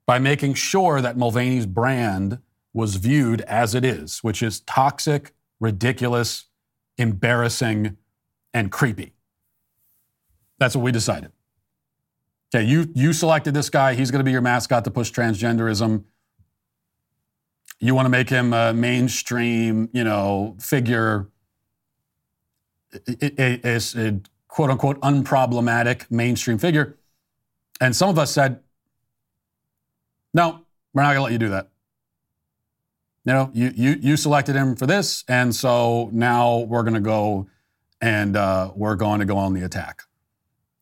[0.07, 2.39] by making sure that Mulvaney's brand
[2.73, 6.45] was viewed as it is, which is toxic, ridiculous,
[6.97, 7.97] embarrassing,
[8.53, 9.15] and creepy.
[10.59, 11.33] That's what we decided.
[12.55, 13.95] Okay, you, you selected this guy.
[13.95, 16.05] He's going to be your mascot to push transgenderism.
[17.81, 21.29] You want to make him a mainstream, you know, figure,
[23.09, 26.97] a, a, a quote unquote unproblematic mainstream figure.
[27.81, 28.61] And some of us said,
[30.33, 31.69] no, we're not going to let you do that.
[33.25, 37.01] You know, you, you, you selected him for this, and so now we're going to
[37.01, 37.49] go
[38.01, 40.03] and uh, we're going to go on the attack.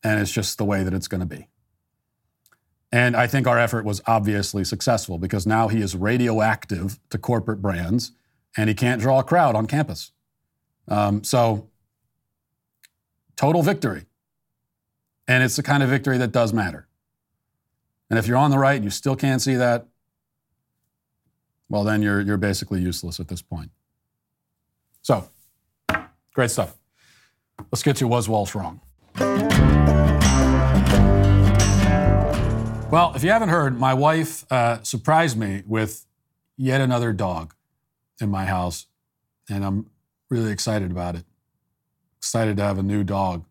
[0.03, 1.47] And it's just the way that it's going to be.
[2.93, 7.63] And I think our effort was obviously successful because now he is radioactive to corporate
[7.63, 8.13] brands
[8.57, 10.13] and he can't draw a crowd on campus.
[10.89, 11.71] Um, so,
[13.35, 14.05] total victory.
[15.27, 16.87] And it's the kind of victory that does matter.
[18.11, 19.87] And if you're on the right and you still can't see that,
[21.71, 23.71] well, then you're, you're basically useless at this point.
[25.01, 25.31] So,
[26.35, 26.77] great stuff.
[27.71, 28.81] Let's get to Was Walsh Wrong?
[32.93, 36.05] Well, if you haven't heard, my wife uh, surprised me with
[36.59, 37.55] yet another dog
[38.21, 38.87] in my house,
[39.49, 39.87] and I'm
[40.29, 41.25] really excited about it.
[42.19, 43.47] Excited to have a new dog.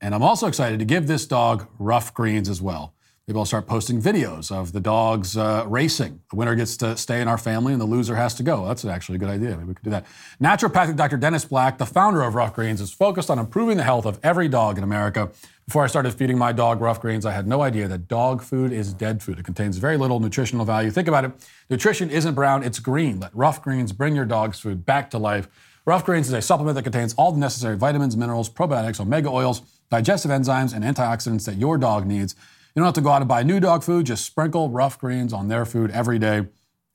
[0.00, 2.94] And I'm also excited to give this dog Ruff Greens as well.
[3.28, 6.20] Maybe I'll start posting videos of the dogs uh, racing.
[6.30, 8.66] The winner gets to stay in our family and the loser has to go.
[8.66, 9.50] That's actually a good idea.
[9.50, 10.06] Maybe we could do that.
[10.40, 11.18] Naturopathic Dr.
[11.18, 14.48] Dennis Black, the founder of Ruff Greens, is focused on improving the health of every
[14.48, 15.30] dog in America.
[15.68, 18.72] Before I started feeding my dog Ruff Greens, I had no idea that dog food
[18.72, 19.38] is dead food.
[19.38, 20.90] It contains very little nutritional value.
[20.90, 21.30] Think about it
[21.70, 23.20] nutrition isn't brown, it's green.
[23.20, 25.48] Let Ruff Greens bring your dog's food back to life.
[25.84, 29.62] Ruff Greens is a supplement that contains all the necessary vitamins, minerals, probiotics, omega oils,
[29.92, 32.34] digestive enzymes, and antioxidants that your dog needs.
[32.74, 35.34] You don't have to go out and buy new dog food, just sprinkle Ruff Greens
[35.34, 36.46] on their food every day.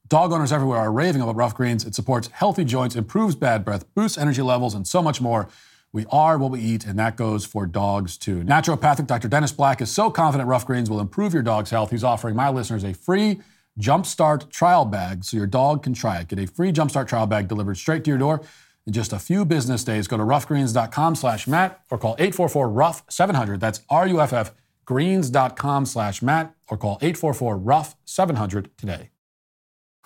[0.07, 1.85] Dog owners everywhere are raving about Ruff Greens.
[1.85, 5.49] It supports healthy joints, improves bad breath, boosts energy levels, and so much more.
[5.93, 8.41] We are what we eat, and that goes for dogs too.
[8.43, 9.27] Naturopathic Dr.
[9.27, 11.91] Dennis Black is so confident Ruff Greens will improve your dog's health.
[11.91, 13.41] He's offering my listeners a free
[13.79, 16.27] Jumpstart trial bag so your dog can try it.
[16.27, 18.41] Get a free Jumpstart trial bag delivered straight to your door
[18.87, 20.07] in just a few business days.
[20.07, 23.59] Go to ruffgreens.com slash Matt or call 844-RUFF-700.
[23.59, 24.51] That's R-U-F-F
[24.87, 29.09] greens.com slash Matt or call 844-RUFF-700 today.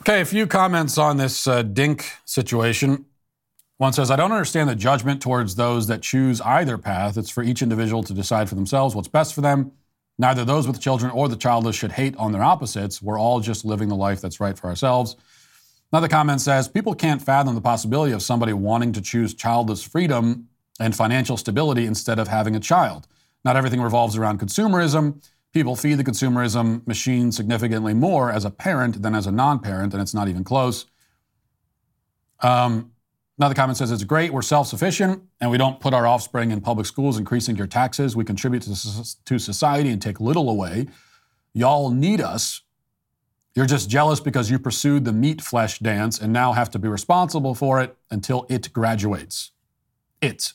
[0.01, 3.05] Okay, a few comments on this uh, dink situation.
[3.77, 7.17] One says, I don't understand the judgment towards those that choose either path.
[7.17, 9.71] It's for each individual to decide for themselves what's best for them.
[10.17, 13.01] Neither those with children or the childless should hate on their opposites.
[13.01, 15.15] We're all just living the life that's right for ourselves.
[15.91, 20.47] Another comment says, people can't fathom the possibility of somebody wanting to choose childless freedom
[20.79, 23.07] and financial stability instead of having a child.
[23.43, 25.23] Not everything revolves around consumerism.
[25.53, 29.93] People feed the consumerism machine significantly more as a parent than as a non parent,
[29.93, 30.85] and it's not even close.
[32.39, 32.91] Um,
[33.37, 36.61] another comment says it's great, we're self sufficient, and we don't put our offspring in
[36.61, 38.15] public schools, increasing your taxes.
[38.15, 40.87] We contribute to, to society and take little away.
[41.53, 42.61] Y'all need us.
[43.53, 46.87] You're just jealous because you pursued the meat flesh dance and now have to be
[46.87, 49.51] responsible for it until it graduates.
[50.21, 50.53] It.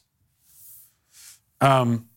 [1.61, 2.09] Um,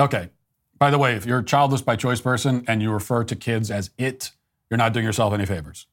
[0.00, 0.30] Okay.
[0.78, 3.70] By the way, if you're a childless by choice person and you refer to kids
[3.70, 4.30] as it,
[4.70, 5.86] you're not doing yourself any favors.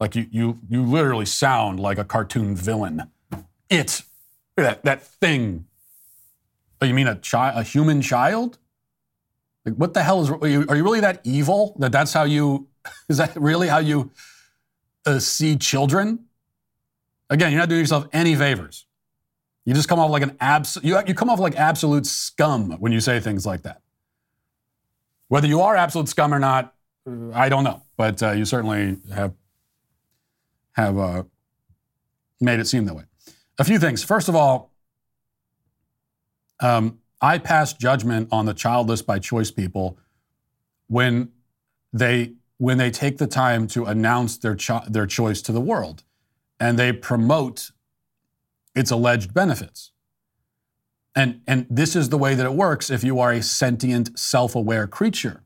[0.00, 3.10] Like you, you, you literally sound like a cartoon villain.
[3.70, 4.02] It,
[4.56, 5.66] that that thing.
[6.80, 8.58] Oh, you mean a child, a human child?
[9.64, 10.30] Like, what the hell is?
[10.30, 12.68] Are you, are you really that evil that that's how you?
[13.08, 14.10] Is that really how you
[15.04, 16.24] uh, see children?
[17.28, 18.86] Again, you're not doing yourself any favors.
[19.68, 20.78] You just come off like an abs.
[20.82, 23.82] You, you come off like absolute scum when you say things like that.
[25.28, 26.72] Whether you are absolute scum or not,
[27.34, 29.34] I don't know, but uh, you certainly have
[30.72, 31.24] have uh,
[32.40, 33.02] made it seem that way.
[33.58, 34.02] A few things.
[34.02, 34.72] First of all,
[36.60, 39.98] um, I pass judgment on the childless by choice people
[40.86, 41.28] when
[41.92, 46.04] they when they take the time to announce their cho- their choice to the world
[46.58, 47.70] and they promote
[48.78, 49.90] its alleged benefits.
[51.16, 54.54] And, and this is the way that it works if you are a sentient, self
[54.54, 55.42] aware creature.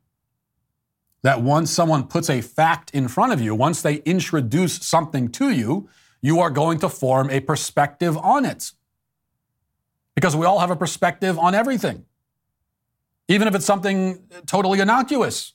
[1.22, 5.48] That once someone puts a fact in front of you, once they introduce something to
[5.50, 5.88] you,
[6.20, 8.72] you are going to form a perspective on it.
[10.14, 12.04] Because we all have a perspective on everything,
[13.28, 15.54] even if it's something totally innocuous.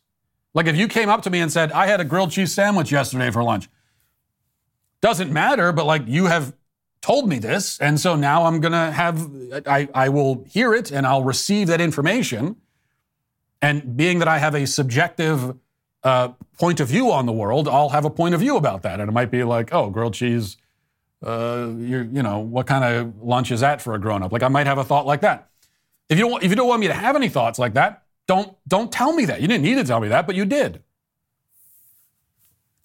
[0.56, 2.92] Like if you came up to me and said, I had a grilled cheese sandwich
[2.92, 3.70] yesterday for lunch,
[5.00, 6.57] doesn't matter, but like you have
[7.08, 9.32] told me this, and so now I'm gonna have
[9.66, 12.58] I, I will hear it and I'll receive that information.
[13.62, 15.56] And being that I have a subjective
[16.04, 16.30] uh,
[16.60, 19.00] point of view on the world, I'll have a point of view about that.
[19.00, 20.58] And it might be like, oh, grilled cheese,
[21.26, 24.34] uh, you know, what kind of lunch is that for a grown up?
[24.34, 25.50] Like I might have a thought like that.
[26.10, 28.54] If you don't, if you don't want me to have any thoughts like that, don't
[28.68, 29.40] don't tell me that.
[29.40, 30.84] You didn't need to tell me that, but you did.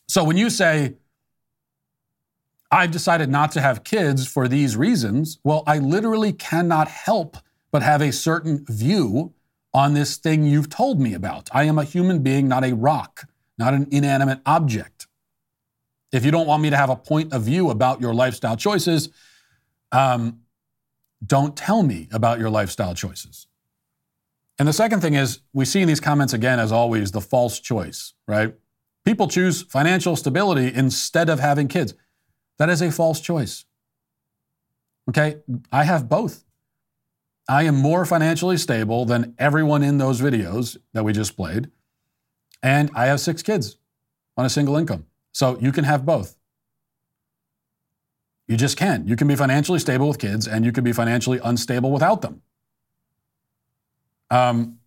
[0.06, 0.94] So when you say,
[2.72, 5.38] I've decided not to have kids for these reasons.
[5.44, 7.36] Well, I literally cannot help
[7.70, 9.34] but have a certain view
[9.74, 11.50] on this thing you've told me about.
[11.52, 15.06] I am a human being, not a rock, not an inanimate object.
[16.12, 19.10] If you don't want me to have a point of view about your lifestyle choices,
[19.92, 20.40] um,
[21.24, 23.46] don't tell me about your lifestyle choices.
[24.58, 27.60] And the second thing is, we see in these comments again, as always, the false
[27.60, 28.54] choice, right?
[29.04, 31.94] People choose financial stability instead of having kids.
[32.62, 33.64] That is a false choice.
[35.08, 35.38] Okay,
[35.72, 36.44] I have both.
[37.48, 41.72] I am more financially stable than everyone in those videos that we just played.
[42.62, 43.78] And I have six kids
[44.36, 45.06] on a single income.
[45.32, 46.36] So you can have both.
[48.46, 49.08] You just can.
[49.08, 52.42] You can be financially stable with kids and you can be financially unstable without them.
[54.30, 54.78] Um,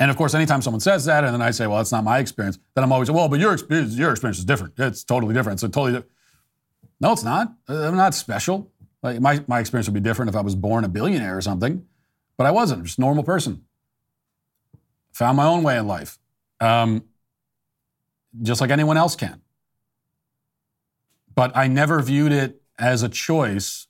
[0.00, 2.18] and of course, anytime someone says that, and then I say, well, that's not my
[2.18, 4.72] experience, then I'm always, well, but your experience, your experience is different.
[4.78, 5.62] It's totally different.
[5.62, 6.12] It's totally different.
[7.00, 7.52] No, it's not.
[7.68, 8.70] I'm not special.
[9.02, 11.86] Like my, my experience would be different if I was born a billionaire or something,
[12.36, 12.80] but I wasn't.
[12.80, 13.64] i Just a normal person.
[15.12, 16.18] Found my own way in life,
[16.60, 17.04] um,
[18.42, 19.40] just like anyone else can.
[21.34, 23.86] But I never viewed it as a choice.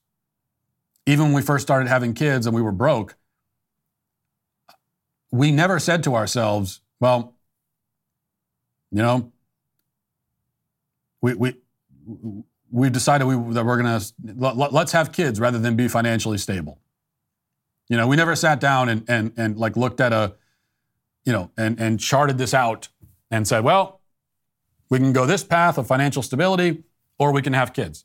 [1.07, 3.16] Even when we first started having kids and we were broke,
[5.30, 7.34] we never said to ourselves, well,
[8.90, 9.32] you know,
[11.20, 11.54] we, we,
[12.76, 16.36] we've decided we, that we're going to let, let's have kids rather than be financially
[16.36, 16.78] stable.
[17.88, 20.34] You know, we never sat down and, and, and like looked at a,
[21.24, 22.88] you know, and, and charted this out
[23.30, 24.02] and said, well,
[24.90, 26.84] we can go this path of financial stability
[27.18, 28.04] or we can have kids.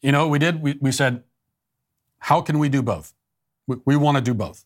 [0.00, 1.22] You know, we did, we, we said,
[2.18, 3.14] how can we do both?
[3.68, 4.64] We, we want to do both.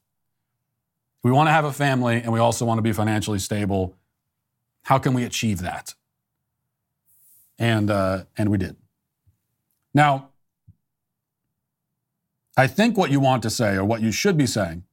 [1.22, 3.94] We want to have a family and we also want to be financially stable.
[4.84, 5.94] How can we achieve that?
[7.58, 8.76] And, uh, and we did.
[9.96, 10.28] Now,
[12.54, 14.84] I think what you want to say, or what you should be saying,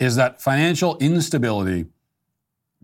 [0.00, 1.86] is that financial instability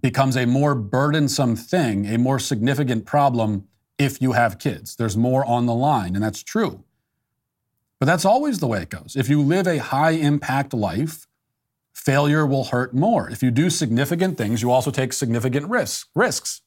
[0.00, 3.66] becomes a more burdensome thing, a more significant problem
[3.98, 4.94] if you have kids.
[4.94, 6.84] There's more on the line, and that's true.
[7.98, 9.16] But that's always the way it goes.
[9.16, 11.26] If you live a high impact life,
[11.92, 13.28] failure will hurt more.
[13.30, 16.06] If you do significant things, you also take significant risks.
[16.14, 16.62] risks.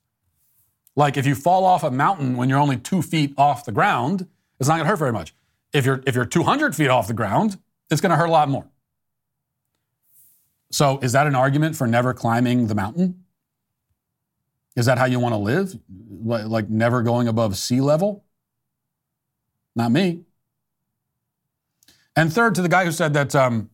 [0.97, 4.27] Like if you fall off a mountain when you're only two feet off the ground,
[4.59, 5.33] it's not going to hurt very much.
[5.73, 7.57] If you're if you're 200 feet off the ground,
[7.89, 8.67] it's going to hurt a lot more.
[10.71, 13.23] So is that an argument for never climbing the mountain?
[14.75, 15.75] Is that how you want to live?
[16.23, 18.25] Like never going above sea level?
[19.75, 20.21] Not me.
[22.15, 23.69] And third, to the guy who said that, um,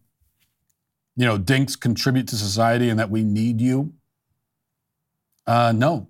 [1.16, 3.94] you know, dinks contribute to society and that we need you.
[5.48, 6.10] Uh, no,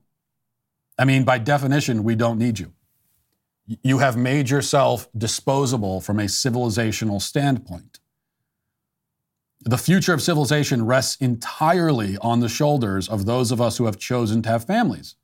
[0.98, 2.74] I mean, by definition, we don't need you.
[3.66, 8.00] You have made yourself disposable from a civilizational standpoint.
[9.62, 13.98] The future of civilization rests entirely on the shoulders of those of us who have
[13.98, 15.16] chosen to have families.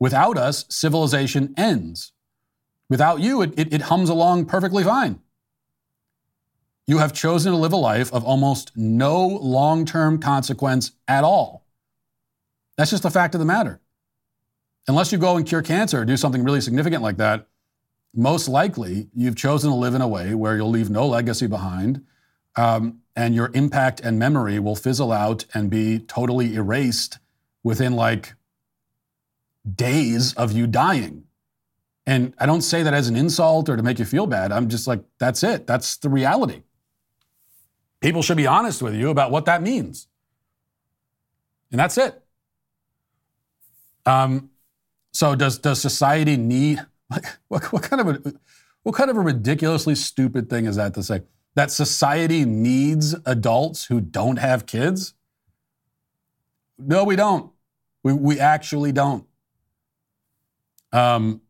[0.00, 2.12] Without us, civilization ends.
[2.88, 5.20] Without you, it, it, it, hums along perfectly fine.
[6.86, 11.66] You have chosen to live a life of almost no long term consequence at all.
[12.76, 13.80] That's just the fact of the matter
[14.88, 17.46] unless you go and cure cancer or do something really significant like that,
[18.14, 22.04] most likely you've chosen to live in a way where you'll leave no legacy behind,
[22.56, 27.18] um, and your impact and memory will fizzle out and be totally erased
[27.62, 28.34] within like
[29.74, 31.24] days of you dying.
[32.06, 34.50] And I don't say that as an insult or to make you feel bad.
[34.50, 35.66] I'm just like, that's it.
[35.66, 36.62] That's the reality.
[38.00, 40.06] People should be honest with you about what that means.
[41.70, 42.22] And that's it.
[44.06, 44.50] Um,
[45.12, 48.32] so does does society need like what, what kind of a
[48.82, 51.22] what kind of a ridiculously stupid thing is that to say?
[51.54, 55.14] That society needs adults who don't have kids?
[56.78, 57.50] No, we don't.
[58.04, 59.26] We, we actually don't.
[60.92, 61.42] Um,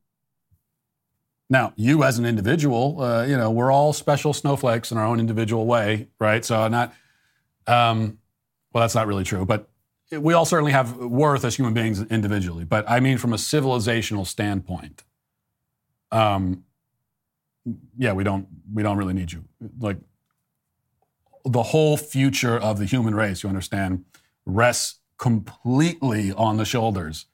[1.51, 5.21] now, you as an individual, uh, you know, we're all special snowflakes in our own
[5.21, 6.45] individual way, right?
[6.45, 6.95] So, not,
[7.67, 8.19] um,
[8.73, 9.69] well, that's not really true, but
[10.11, 12.65] we all certainly have worth as human beings individually.
[12.65, 15.05] But I mean, from a civilizational standpoint,
[16.11, 16.65] um,
[17.97, 19.45] yeah, we don't we don't really need you.
[19.79, 19.99] Like
[21.45, 24.05] the whole future of the human race, you understand,
[24.47, 27.27] rests completely on the shoulders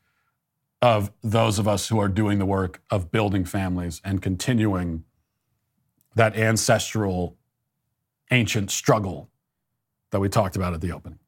[0.83, 5.05] of those of us who are doing the work of building families and continuing
[6.15, 7.37] that ancestral
[8.31, 9.31] ancient struggle
[10.11, 11.19] that we talked about at the opening.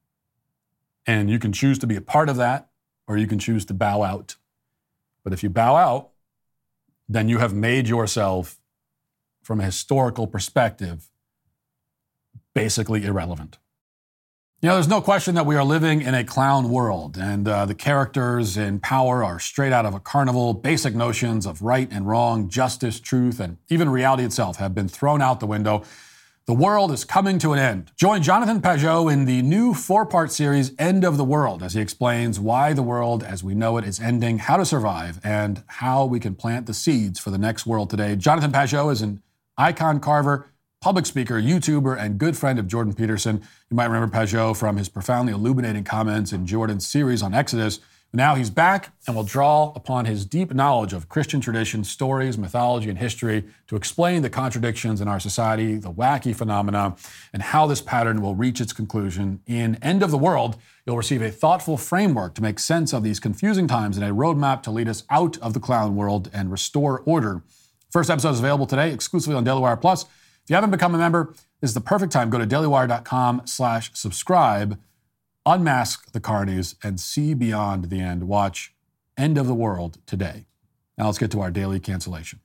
[1.07, 2.69] And you can choose to be a part of that
[3.07, 4.37] or you can choose to bow out.
[5.25, 6.11] But if you bow out,
[7.09, 8.59] then you have made yourself,
[9.43, 11.09] from a historical perspective,
[12.55, 13.59] basically irrelevant.
[14.63, 17.67] You know, there's no question that we are living in a clown world, and uh,
[17.67, 20.55] the characters in power are straight out of a carnival.
[20.55, 25.21] Basic notions of right and wrong, justice, truth, and even reality itself have been thrown
[25.21, 25.83] out the window.
[26.47, 27.90] The world is coming to an end.
[27.97, 31.80] Join Jonathan Pageau in the new four part series, End of the World, as he
[31.80, 36.05] explains why the world as we know it is ending, how to survive, and how
[36.05, 38.14] we can plant the seeds for the next world today.
[38.14, 39.20] Jonathan Pageau is an
[39.59, 43.42] icon carver, public speaker, YouTuber, and good friend of Jordan Peterson.
[43.68, 47.80] You might remember Pageau from his profoundly illuminating comments in Jordan's series on Exodus.
[48.13, 52.89] Now he's back and will draw upon his deep knowledge of Christian tradition, stories, mythology,
[52.89, 56.97] and history to explain the contradictions in our society, the wacky phenomena,
[57.33, 59.41] and how this pattern will reach its conclusion.
[59.47, 63.21] In End of the World, you'll receive a thoughtful framework to make sense of these
[63.21, 67.01] confusing times and a roadmap to lead us out of the clown world and restore
[67.01, 67.43] order.
[67.91, 70.05] First episode is available today exclusively on Daily Wire Plus.
[70.05, 72.31] If you haven't become a member, this is the perfect time.
[72.31, 74.79] Go to dailywire.com slash subscribe
[75.47, 78.28] unmask the carnies, and see beyond the end.
[78.28, 78.74] Watch
[79.16, 80.44] End of the World today.
[80.99, 82.40] Now let's get to our daily cancellation.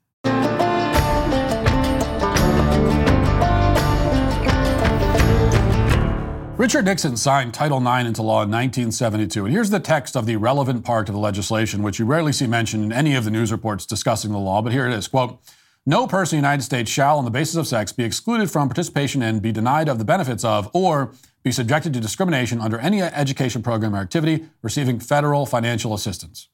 [6.57, 9.45] Richard Nixon signed Title IX into law in 1972.
[9.45, 12.45] And here's the text of the relevant part of the legislation, which you rarely see
[12.45, 15.07] mentioned in any of the news reports discussing the law, but here it is.
[15.07, 15.39] Quote,
[15.87, 18.69] no person in the United States shall, on the basis of sex, be excluded from
[18.69, 23.01] participation and be denied of the benefits of, or be subjected to discrimination under any
[23.01, 26.49] education program or activity receiving federal financial assistance.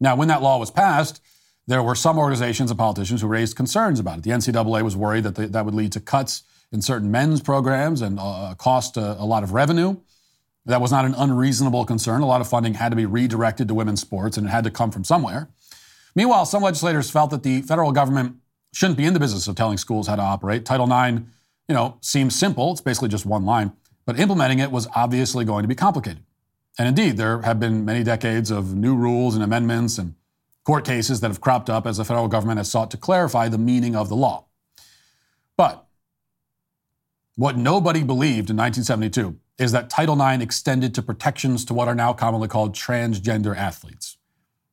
[0.00, 1.22] Now, when that law was passed,
[1.66, 4.24] there were some organizations and politicians who raised concerns about it.
[4.24, 6.42] The NCAA was worried that the, that would lead to cuts
[6.72, 9.96] in certain men's programs and uh, cost a, a lot of revenue.
[10.66, 12.22] That was not an unreasonable concern.
[12.22, 14.70] A lot of funding had to be redirected to women's sports, and it had to
[14.70, 15.48] come from somewhere.
[16.14, 18.36] Meanwhile, some legislators felt that the federal government
[18.72, 20.64] shouldn't be in the business of telling schools how to operate.
[20.64, 21.22] Title IX,
[21.68, 22.72] you know, seems simple.
[22.72, 23.72] It's basically just one line.
[24.04, 26.24] But implementing it was obviously going to be complicated.
[26.78, 30.14] And indeed, there have been many decades of new rules and amendments and
[30.64, 33.58] court cases that have cropped up as the federal government has sought to clarify the
[33.58, 34.46] meaning of the law.
[35.56, 35.86] But
[37.36, 41.94] what nobody believed in 1972 is that Title IX extended to protections to what are
[41.94, 44.16] now commonly called transgender athletes.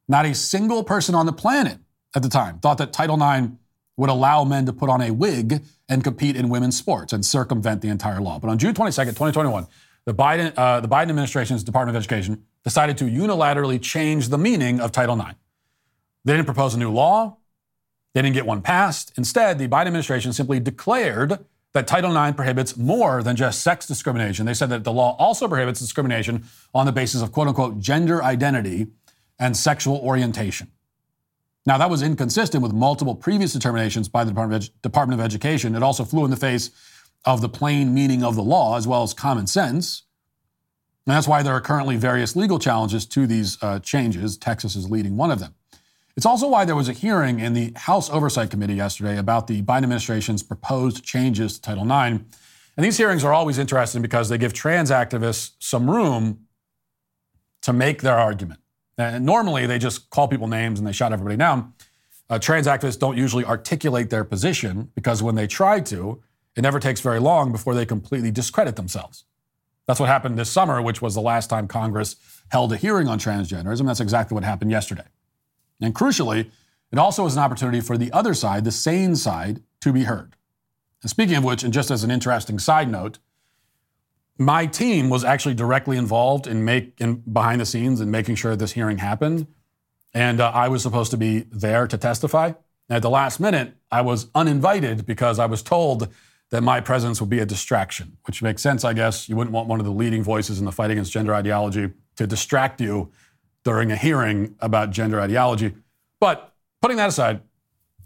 [0.07, 1.79] Not a single person on the planet
[2.15, 3.53] at the time thought that Title IX
[3.99, 7.81] would allow men to put on a wig and compete in women's sports and circumvent
[7.81, 8.39] the entire law.
[8.39, 9.67] But on June 22nd, 2021,
[10.05, 14.79] the Biden, uh, the Biden administration's Department of Education decided to unilaterally change the meaning
[14.79, 15.35] of Title IX.
[16.23, 17.37] They didn't propose a new law.
[18.13, 19.11] They didn't get one passed.
[19.17, 24.45] Instead, the Biden administration simply declared that Title IX prohibits more than just sex discrimination.
[24.45, 28.23] They said that the law also prohibits discrimination on the basis of quote unquote gender
[28.23, 28.87] identity
[29.37, 30.71] and sexual orientation.
[31.69, 35.75] Now, that was inconsistent with multiple previous determinations by the Department of, Department of Education.
[35.75, 36.71] It also flew in the face
[37.25, 40.01] of the plain meaning of the law as well as common sense.
[41.05, 44.35] And that's why there are currently various legal challenges to these uh, changes.
[44.35, 45.53] Texas is leading one of them.
[46.17, 49.61] It's also why there was a hearing in the House Oversight Committee yesterday about the
[49.61, 52.23] Biden administration's proposed changes to Title IX.
[52.77, 56.47] And these hearings are always interesting because they give trans activists some room
[57.61, 58.59] to make their argument.
[58.99, 61.73] And normally they just call people names and they shut everybody down.
[62.29, 66.21] Uh, trans activists don't usually articulate their position because when they try to,
[66.57, 69.23] it never takes very long before they completely discredit themselves.
[69.87, 72.17] That's what happened this summer, which was the last time Congress
[72.49, 73.87] held a hearing on transgenderism.
[73.87, 75.05] That's exactly what happened yesterday.
[75.81, 76.51] And crucially,
[76.91, 80.35] it also was an opportunity for the other side, the sane side, to be heard.
[81.01, 83.19] And speaking of which, and just as an interesting side note,
[84.39, 88.55] my team was actually directly involved in make in behind the scenes in making sure
[88.55, 89.45] this hearing happened,
[90.13, 92.53] and uh, I was supposed to be there to testify.
[92.87, 96.07] And at the last minute, I was uninvited because I was told
[96.51, 99.27] that my presence would be a distraction, which makes sense, I guess.
[99.29, 102.25] You wouldn't want one of the leading voices in the fight against gender ideology to
[102.25, 103.11] distract you
[103.63, 105.75] during a hearing about gender ideology.
[106.19, 107.41] But putting that aside,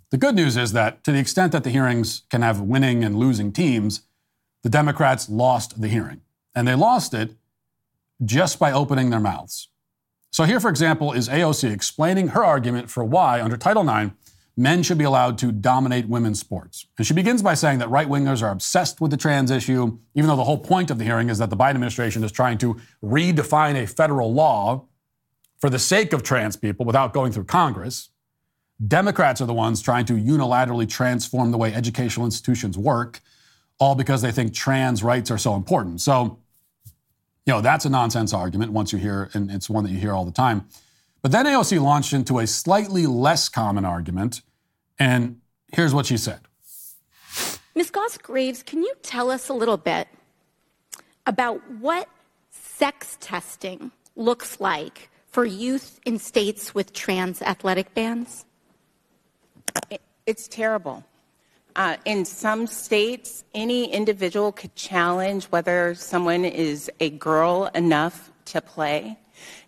[0.09, 3.15] the good news is that to the extent that the hearings can have winning and
[3.15, 4.01] losing teams,
[4.63, 6.21] the Democrats lost the hearing.
[6.55, 7.35] And they lost it
[8.23, 9.69] just by opening their mouths.
[10.31, 14.11] So, here, for example, is AOC explaining her argument for why, under Title IX,
[14.55, 16.85] men should be allowed to dominate women's sports.
[16.97, 20.27] And she begins by saying that right wingers are obsessed with the trans issue, even
[20.27, 22.79] though the whole point of the hearing is that the Biden administration is trying to
[23.03, 24.85] redefine a federal law
[25.59, 28.09] for the sake of trans people without going through Congress.
[28.85, 33.21] Democrats are the ones trying to unilaterally transform the way educational institutions work
[33.79, 36.01] all because they think trans rights are so important.
[36.01, 36.39] So,
[37.45, 40.13] you know, that's a nonsense argument once you hear, and it's one that you hear
[40.13, 40.67] all the time.
[41.21, 44.41] But then AOC launched into a slightly less common argument,
[44.99, 45.41] and
[45.71, 46.41] here's what she said.
[47.75, 47.89] Ms.
[47.89, 50.07] Goss Graves, can you tell us a little bit
[51.25, 52.07] about what
[52.51, 58.45] sex testing looks like for youth in states with trans athletic bans?
[60.25, 61.03] It's terrible.
[61.75, 68.61] Uh, in some states, any individual could challenge whether someone is a girl enough to
[68.61, 69.17] play.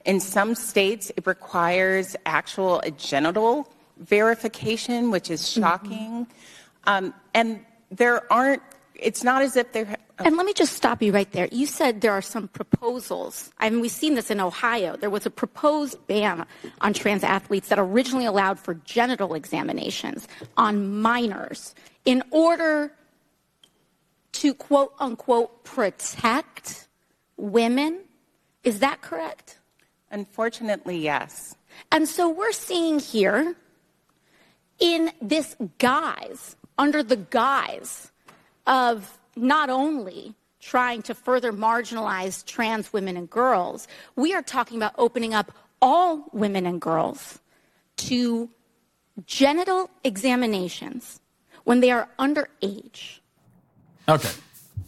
[0.06, 5.62] In some states, it requires actual genital verification, which is mm-hmm.
[5.62, 6.26] shocking.
[6.26, 6.90] Mm-hmm.
[7.06, 8.62] Um, and there aren't,
[8.94, 9.98] it's not as if there.
[10.20, 11.50] And let me just stop you right there.
[11.52, 13.52] You said there are some proposals.
[13.60, 14.96] I mean, we've seen this in Ohio.
[14.96, 16.46] There was a proposed ban
[16.82, 21.74] on trans athletes that originally allowed for genital examinations on minors
[22.06, 22.92] in order
[24.32, 26.88] to quote unquote protect
[27.38, 28.02] women.
[28.64, 29.60] Is that correct?
[30.12, 31.56] Unfortunately, yes.
[31.92, 33.56] And so we're seeing here
[34.80, 38.12] in this guise, under the guise
[38.68, 44.94] of not only trying to further marginalize trans women and girls, we are talking about
[44.98, 45.52] opening up
[45.82, 47.40] all women and girls
[47.98, 48.50] to
[49.26, 51.20] genital examinations
[51.66, 53.20] when they are underage.
[54.08, 54.32] Okay.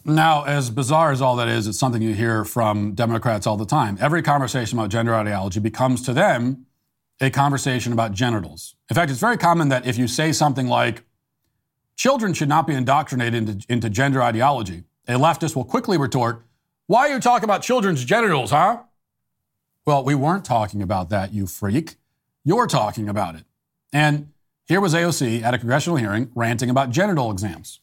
[0.04, 3.66] Now, as bizarre as all that is, it's something you hear from Democrats all the
[3.66, 3.98] time.
[4.00, 6.64] Every conversation about gender ideology becomes to them
[7.20, 8.74] a conversation about genitals.
[8.88, 11.02] In fact, it's very common that if you say something like,
[11.96, 16.44] children should not be indoctrinated into, into gender ideology, a leftist will quickly retort,
[16.86, 18.78] why are you talking about children's genitals, huh?
[19.84, 21.96] Well, we weren't talking about that, you freak.
[22.44, 23.44] You're talking about it.
[23.92, 24.32] And
[24.68, 27.80] here was AOC at a congressional hearing ranting about genital exams.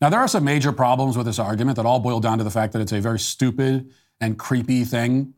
[0.00, 2.50] Now, there are some major problems with this argument that all boil down to the
[2.50, 5.34] fact that it's a very stupid and creepy thing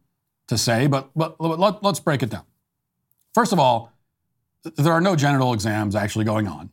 [0.47, 2.45] to say, but, but let, let's break it down.
[3.35, 3.93] First of all,
[4.77, 6.71] there are no genital exams actually going on.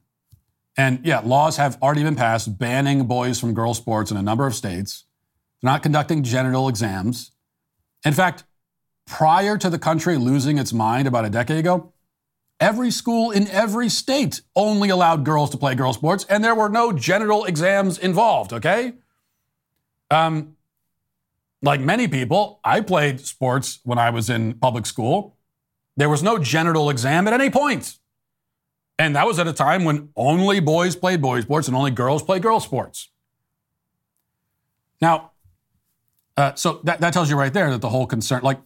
[0.78, 4.46] And yeah, laws have already been passed banning boys from girl sports in a number
[4.46, 5.06] of states.
[5.62, 7.32] They're not conducting genital exams.
[8.04, 8.44] In fact,
[9.06, 11.94] prior to the country losing its mind about a decade ago,
[12.60, 16.70] Every school in every state only allowed girls to play girl sports, and there were
[16.70, 18.94] no genital exams involved, okay?
[20.10, 20.56] Um,
[21.62, 25.36] like many people, I played sports when I was in public school.
[25.98, 27.98] There was no genital exam at any point.
[28.98, 32.24] And that was at a time when only boys played boys sports and only girls
[32.24, 33.10] played girl sports.
[35.02, 35.32] Now,
[36.38, 38.60] uh, so that, that tells you right there that the whole concern, like,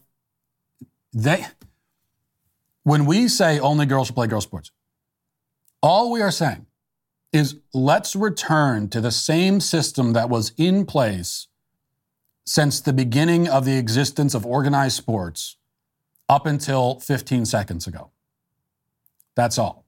[1.14, 1.46] they,
[2.90, 4.72] when we say only girls should play girl sports,
[5.84, 6.66] all we are saying
[7.32, 11.50] is let's return to the same system that was in place
[12.48, 15.58] since the beginning of the existence of organized sports
[16.28, 18.10] up until 15 seconds ago.
[19.36, 19.86] That's all.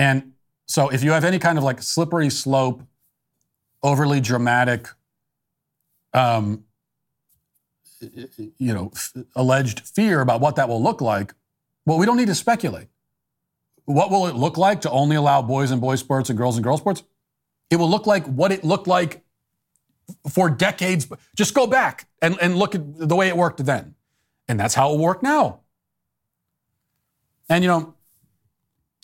[0.00, 0.32] And
[0.66, 2.82] so if you have any kind of like slippery slope,
[3.84, 4.88] overly dramatic
[6.12, 6.64] um,
[8.00, 11.34] you know, f- alleged fear about what that will look like,
[11.86, 12.88] well, we don't need to speculate.
[13.84, 16.64] What will it look like to only allow boys and boys sports and girls and
[16.64, 17.02] girls sports?
[17.70, 19.22] It will look like what it looked like
[20.30, 21.08] for decades.
[21.36, 23.94] Just go back and, and look at the way it worked then.
[24.48, 25.60] And that's how it will work now.
[27.48, 27.94] And, you know,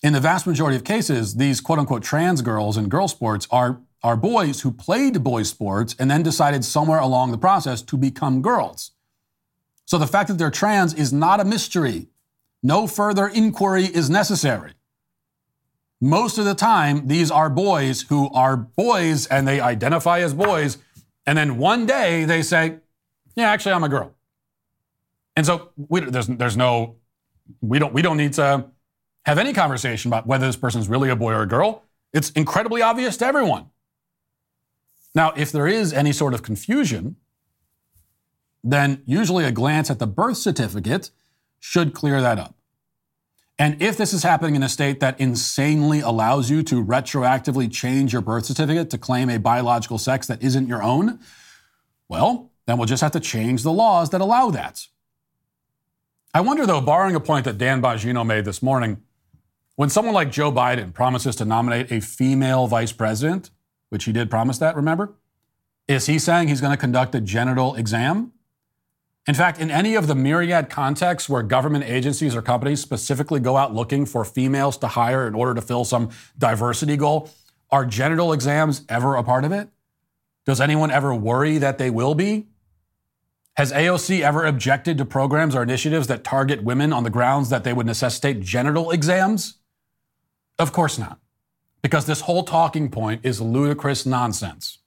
[0.02, 3.80] in the vast majority of cases, these quote unquote trans girls in girl sports are,
[4.02, 8.42] are boys who played boys sports and then decided somewhere along the process to become
[8.42, 8.92] girls.
[9.84, 12.08] So the fact that they're trans is not a mystery.
[12.62, 14.72] No further inquiry is necessary.
[16.00, 20.78] Most of the time, these are boys who are boys and they identify as boys.
[21.26, 22.76] And then one day they say,
[23.34, 24.14] yeah, actually, I'm a girl.
[25.36, 26.96] And so we, there's, there's no,
[27.60, 28.66] we don't, we don't need to
[29.26, 31.84] have any conversation about whether this person's really a boy or a girl.
[32.12, 33.66] It's incredibly obvious to everyone.
[35.14, 37.16] Now, if there is any sort of confusion,
[38.62, 41.10] then usually a glance at the birth certificate
[41.58, 42.54] should clear that up.
[43.58, 48.12] And if this is happening in a state that insanely allows you to retroactively change
[48.12, 51.18] your birth certificate to claim a biological sex that isn't your own,
[52.08, 54.86] well, then we'll just have to change the laws that allow that.
[56.32, 59.02] I wonder, though, borrowing a point that Dan Bongino made this morning,
[59.74, 63.50] when someone like Joe Biden promises to nominate a female vice president,
[63.90, 65.12] which he did promise that, remember?
[65.86, 68.32] Is he saying he's going to conduct a genital exam?
[69.26, 73.56] In fact, in any of the myriad contexts where government agencies or companies specifically go
[73.56, 77.30] out looking for females to hire in order to fill some diversity goal,
[77.70, 79.68] are genital exams ever a part of it?
[80.46, 82.46] Does anyone ever worry that they will be?
[83.56, 87.62] Has AOC ever objected to programs or initiatives that target women on the grounds that
[87.62, 89.58] they would necessitate genital exams?
[90.58, 91.18] Of course not,
[91.82, 94.78] because this whole talking point is ludicrous nonsense.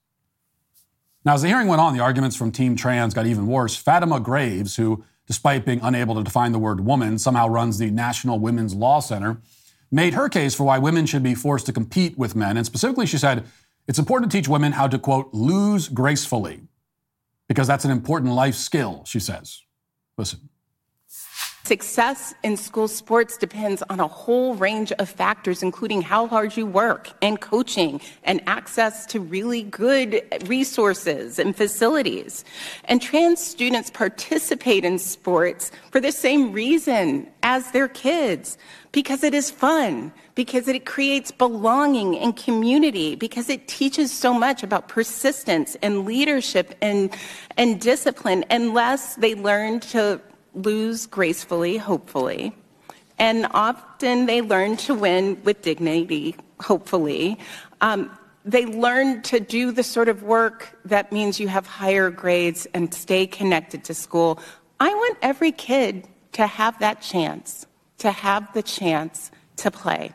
[1.26, 3.76] Now, as the hearing went on, the arguments from Team Trans got even worse.
[3.76, 8.39] Fatima Graves, who, despite being unable to define the word woman, somehow runs the National
[8.39, 9.41] Women's Law Center,
[9.89, 12.58] made her case for why women should be forced to compete with men.
[12.58, 13.46] And specifically, she said
[13.88, 16.62] it's important to teach women how to, quote, lose gracefully,
[17.48, 19.62] because that's an important life skill, she says.
[20.18, 20.50] Listen.
[21.66, 26.66] Success in school sports depends on a whole range of factors, including how hard you
[26.66, 32.43] work and coaching and access to really good resources and facilities.
[32.84, 38.57] And trans students participate in sports for the same reason as their kids
[38.91, 44.64] because it is fun, because it creates belonging and community, because it teaches so much
[44.64, 47.16] about persistence and leadership and,
[47.55, 50.20] and discipline, unless they learn to
[50.54, 52.56] lose gracefully, hopefully.
[53.20, 57.38] And often they learn to win with dignity, hopefully.
[57.82, 58.10] Um,
[58.45, 62.93] they learn to do the sort of work that means you have higher grades and
[62.93, 64.39] stay connected to school.
[64.80, 67.66] I want every kid to have that chance,
[67.99, 70.12] to have the chance to play.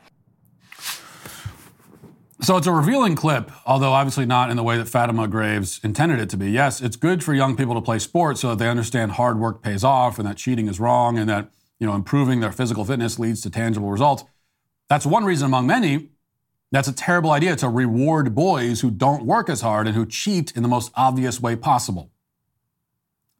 [2.41, 6.21] So it's a revealing clip, although obviously not in the way that Fatima Graves intended
[6.21, 6.53] it to be.
[6.53, 9.61] Yes, it's good for young people to play sports so that they understand hard work
[9.61, 13.19] pays off and that cheating is wrong and that, you know, improving their physical fitness
[13.19, 14.23] leads to tangible results.
[14.89, 16.11] That's one reason among many.
[16.71, 20.53] That's a terrible idea to reward boys who don't work as hard and who cheat
[20.57, 22.13] in the most obvious way possible.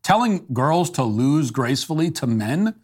[0.03, 2.75] Telling girls to lose gracefully to men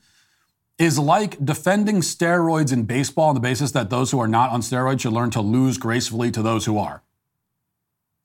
[0.78, 4.60] is like defending steroids in baseball on the basis that those who are not on
[4.60, 7.02] steroids should learn to lose gracefully to those who are.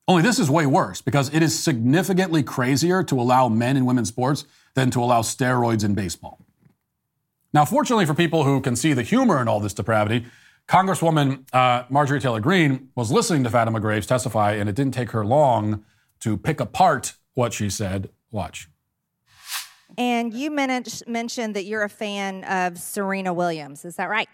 [0.08, 4.08] Only this is way worse because it is significantly crazier to allow men in women's
[4.08, 6.40] sports than to allow steroids in baseball.
[7.54, 10.26] Now, fortunately for people who can see the humor in all this depravity,
[10.68, 15.12] Congresswoman uh, Marjorie Taylor Greene was listening to Fatima Graves testify, and it didn't take
[15.12, 15.84] her long
[16.20, 18.10] to pick apart what she said.
[18.32, 18.68] Watch.
[20.00, 23.84] And you men- mentioned that you're a fan of Serena Williams.
[23.84, 24.30] Is that right?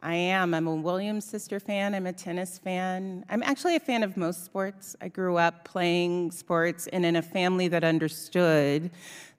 [0.00, 0.54] I am.
[0.54, 1.96] I'm a Williams sister fan.
[1.96, 3.24] I'm a tennis fan.
[3.28, 4.94] I'm actually a fan of most sports.
[5.00, 8.92] I grew up playing sports and in a family that understood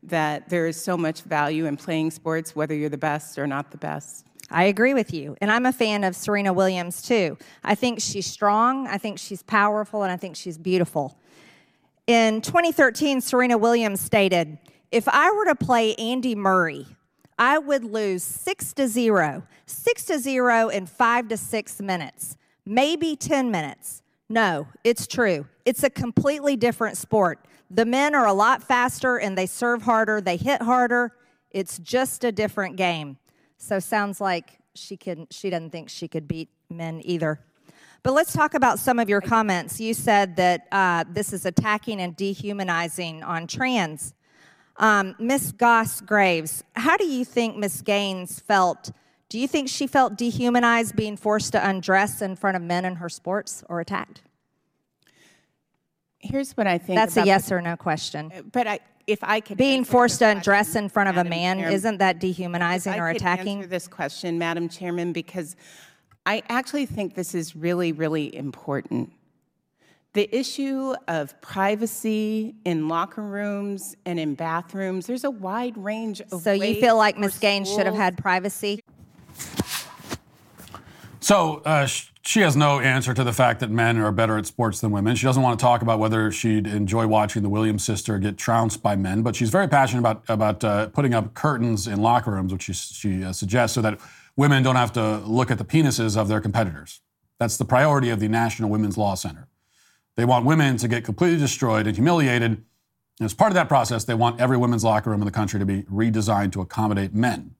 [0.04, 3.72] that there is so much value in playing sports, whether you're the best or not
[3.72, 4.26] the best.
[4.52, 5.38] I agree with you.
[5.40, 7.38] And I'm a fan of Serena Williams too.
[7.64, 11.18] I think she's strong, I think she's powerful, and I think she's beautiful.
[12.08, 14.58] In 2013, Serena Williams stated,
[14.92, 16.86] if I were to play Andy Murray,
[17.38, 22.36] I would lose six to zero, six to zero in five to six minutes,
[22.66, 24.02] maybe 10 minutes.
[24.28, 25.48] No, it's true.
[25.66, 27.46] It's a completely different sport.
[27.72, 31.14] The men are a lot faster and they serve harder, they hit harder.
[31.52, 33.18] It's just a different game.
[33.58, 37.40] So sounds like she can she doesn't think she could beat men either.
[38.02, 39.80] But let's talk about some of your comments.
[39.80, 44.14] You said that uh, this is attacking and dehumanizing on trans.
[44.80, 48.92] Um, Miss Goss Graves, how do you think Miss Gaines felt?
[49.28, 52.96] Do you think she felt dehumanized being forced to undress in front of men in
[52.96, 54.22] her sports or attacked?
[56.20, 56.98] Here's what I think.
[56.98, 58.32] That's a yes the- or no question.
[58.52, 61.58] But I, if I could Being forced to undress question, in front of a man,
[61.58, 61.74] Chairman.
[61.74, 63.60] isn't that dehumanizing or attacking?
[63.60, 65.56] Answer this question, Madam Chairman, because
[66.26, 69.12] I actually think this is really, really important.
[70.14, 76.41] The issue of privacy in locker rooms and in bathrooms, there's a wide range of
[76.41, 78.82] So you feel like for Miss Gaines should have had privacy?
[81.20, 84.82] So uh, she has no answer to the fact that men are better at sports
[84.82, 85.16] than women.
[85.16, 88.82] She doesn't want to talk about whether she'd enjoy watching the Williams sister get trounced
[88.82, 92.51] by men, but she's very passionate about about uh, putting up curtains in locker rooms,
[92.51, 93.99] which she, she uh, suggests, so that
[94.36, 97.01] women don't have to look at the penises of their competitors.
[97.38, 99.47] That's the priority of the National Women's Law Center.
[100.20, 102.52] They want women to get completely destroyed and humiliated.
[102.52, 102.66] And
[103.22, 105.66] as part of that process, they want every women's locker room in the country to
[105.66, 107.56] be redesigned to accommodate men.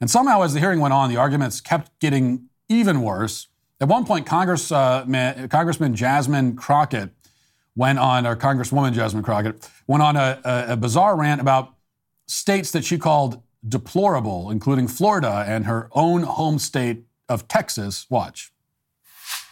[0.00, 3.48] And somehow, as the hearing went on, the arguments kept getting even worse.
[3.78, 7.10] At one point, Congress, uh, ma- Congressman Jasmine Crockett
[7.74, 11.74] went on, or Congresswoman Jasmine Crockett went on a, a, a bizarre rant about
[12.26, 18.06] states that she called deplorable, including Florida and her own home state of Texas.
[18.08, 18.50] Watch.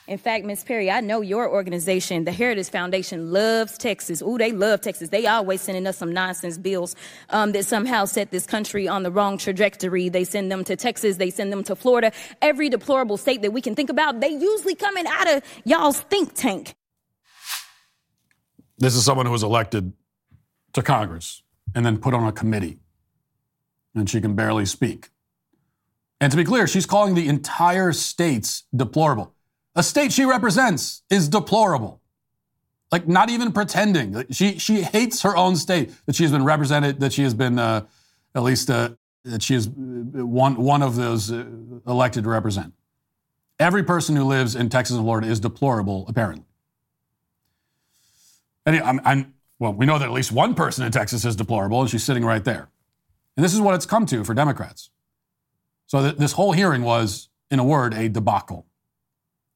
[0.06, 4.20] In fact, Miss Perry, I know your organization, the Heritage Foundation, loves Texas.
[4.20, 5.08] Ooh, they love Texas.
[5.08, 6.94] They always sending us some nonsense bills
[7.30, 10.10] um, that somehow set this country on the wrong trajectory.
[10.10, 11.16] They send them to Texas.
[11.16, 12.12] They send them to Florida.
[12.42, 16.34] Every deplorable state that we can think about, they usually coming out of y'all's think
[16.34, 16.74] tank.
[18.76, 19.94] This is someone who was elected
[20.74, 21.42] to Congress
[21.74, 22.78] and then put on a committee,
[23.94, 25.08] and she can barely speak.
[26.20, 29.34] And to be clear, she's calling the entire states deplorable.
[29.76, 32.00] A state she represents is deplorable.
[32.92, 34.24] Like, not even pretending.
[34.30, 37.58] She, she hates her own state that she has been represented, that she has been,
[37.58, 37.86] uh,
[38.34, 38.90] at least, uh,
[39.24, 41.44] that she is uh, one, one of those uh,
[41.86, 42.72] elected to represent.
[43.58, 46.44] Every person who lives in Texas and Florida is deplorable, apparently.
[48.66, 51.80] And I'm, I'm, well, we know that at least one person in Texas is deplorable,
[51.80, 52.68] and she's sitting right there.
[53.36, 54.90] And this is what it's come to for Democrats.
[55.86, 58.66] So th- this whole hearing was, in a word, a debacle.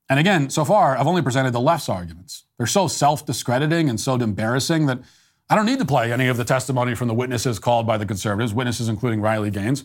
[0.09, 2.45] And again, so far, I've only presented the left's arguments.
[2.57, 5.01] They're so self discrediting and so embarrassing that
[5.51, 8.07] I don't need to play any of the testimony from the witnesses called by the
[8.07, 9.85] conservatives, witnesses including Riley Gaines,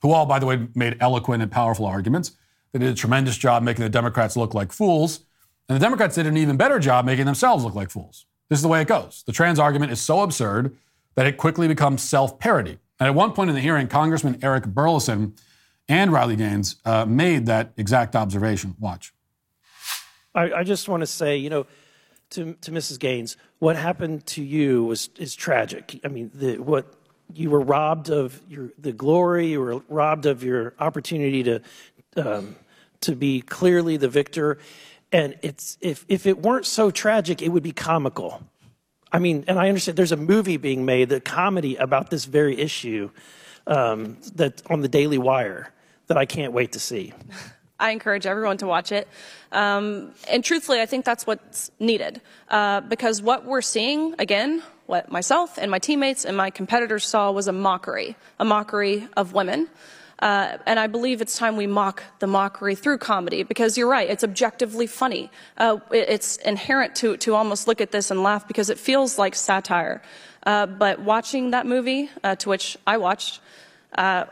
[0.00, 2.32] who all, by the way, made eloquent and powerful arguments.
[2.72, 5.20] They did a tremendous job making the Democrats look like fools.
[5.68, 8.26] And the Democrats did an even better job making themselves look like fools.
[8.48, 9.22] This is the way it goes.
[9.26, 10.76] The trans argument is so absurd
[11.14, 12.78] that it quickly becomes self parody.
[12.98, 15.38] And at one point in the hearing, Congressman Eric Burlison
[15.88, 18.76] and Riley Gaines uh, made that exact observation.
[18.78, 19.12] Watch.
[20.34, 21.66] I, I just want to say, you know,
[22.30, 22.98] to, to Mrs.
[22.98, 26.00] Gaines, what happened to you was is tragic.
[26.04, 26.94] I mean, the, what
[27.34, 31.62] you were robbed of your the glory, you were robbed of your opportunity to
[32.16, 32.56] um,
[33.02, 34.58] to be clearly the victor.
[35.12, 38.42] And it's if if it weren't so tragic, it would be comical.
[39.12, 42.58] I mean, and I understand there's a movie being made, the comedy about this very
[42.58, 43.10] issue,
[43.66, 45.70] um, that on the Daily Wire
[46.06, 47.12] that I can't wait to see.
[47.82, 49.08] I encourage everyone to watch it.
[49.50, 52.20] Um, and truthfully, I think that's what's needed.
[52.48, 57.32] Uh, because what we're seeing, again, what myself and my teammates and my competitors saw
[57.32, 59.68] was a mockery, a mockery of women.
[60.20, 64.08] Uh, and I believe it's time we mock the mockery through comedy because you're right,
[64.08, 65.28] it's objectively funny.
[65.58, 69.18] Uh, it- it's inherent to, to almost look at this and laugh because it feels
[69.18, 70.00] like satire.
[70.46, 73.40] Uh, but watching that movie, uh, to which I watched,
[73.98, 74.26] uh,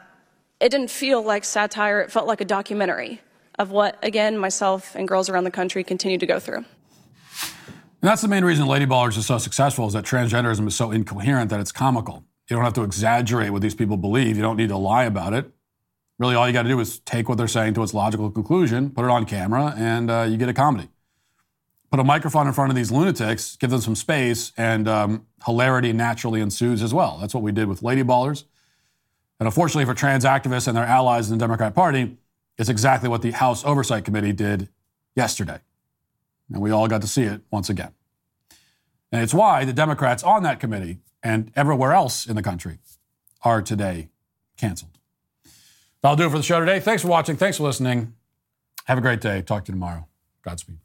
[0.61, 3.21] it didn't feel like satire, it felt like a documentary
[3.61, 6.65] of what, again, myself and girls around the country continue to go through.
[8.03, 10.91] And that's the main reason Lady Ballers is so successful is that transgenderism is so
[10.91, 12.25] incoherent that it's comical.
[12.49, 14.37] You don't have to exaggerate what these people believe.
[14.37, 15.51] You don't need to lie about it.
[16.18, 18.91] Really, all you got to do is take what they're saying to its logical conclusion,
[18.91, 20.89] put it on camera, and uh, you get a comedy.
[21.91, 25.93] Put a microphone in front of these lunatics, give them some space, and um, hilarity
[25.93, 27.18] naturally ensues as well.
[27.21, 28.45] That's what we did with Lady Ballers.
[29.39, 32.17] And unfortunately for trans activists and their allies in the Democrat Party,
[32.61, 34.68] it's exactly what the House Oversight Committee did
[35.16, 35.61] yesterday.
[36.53, 37.95] And we all got to see it once again.
[39.11, 42.78] And it's why the Democrats on that committee and everywhere else in the country
[43.42, 44.11] are today
[44.58, 44.99] canceled.
[46.03, 46.80] That'll do it for the show today.
[46.80, 47.38] Thanks for watching.
[47.38, 48.12] Thanks for listening.
[48.84, 49.41] Have a great day.
[49.41, 50.07] Talk to you tomorrow.
[50.42, 50.80] Godspeed.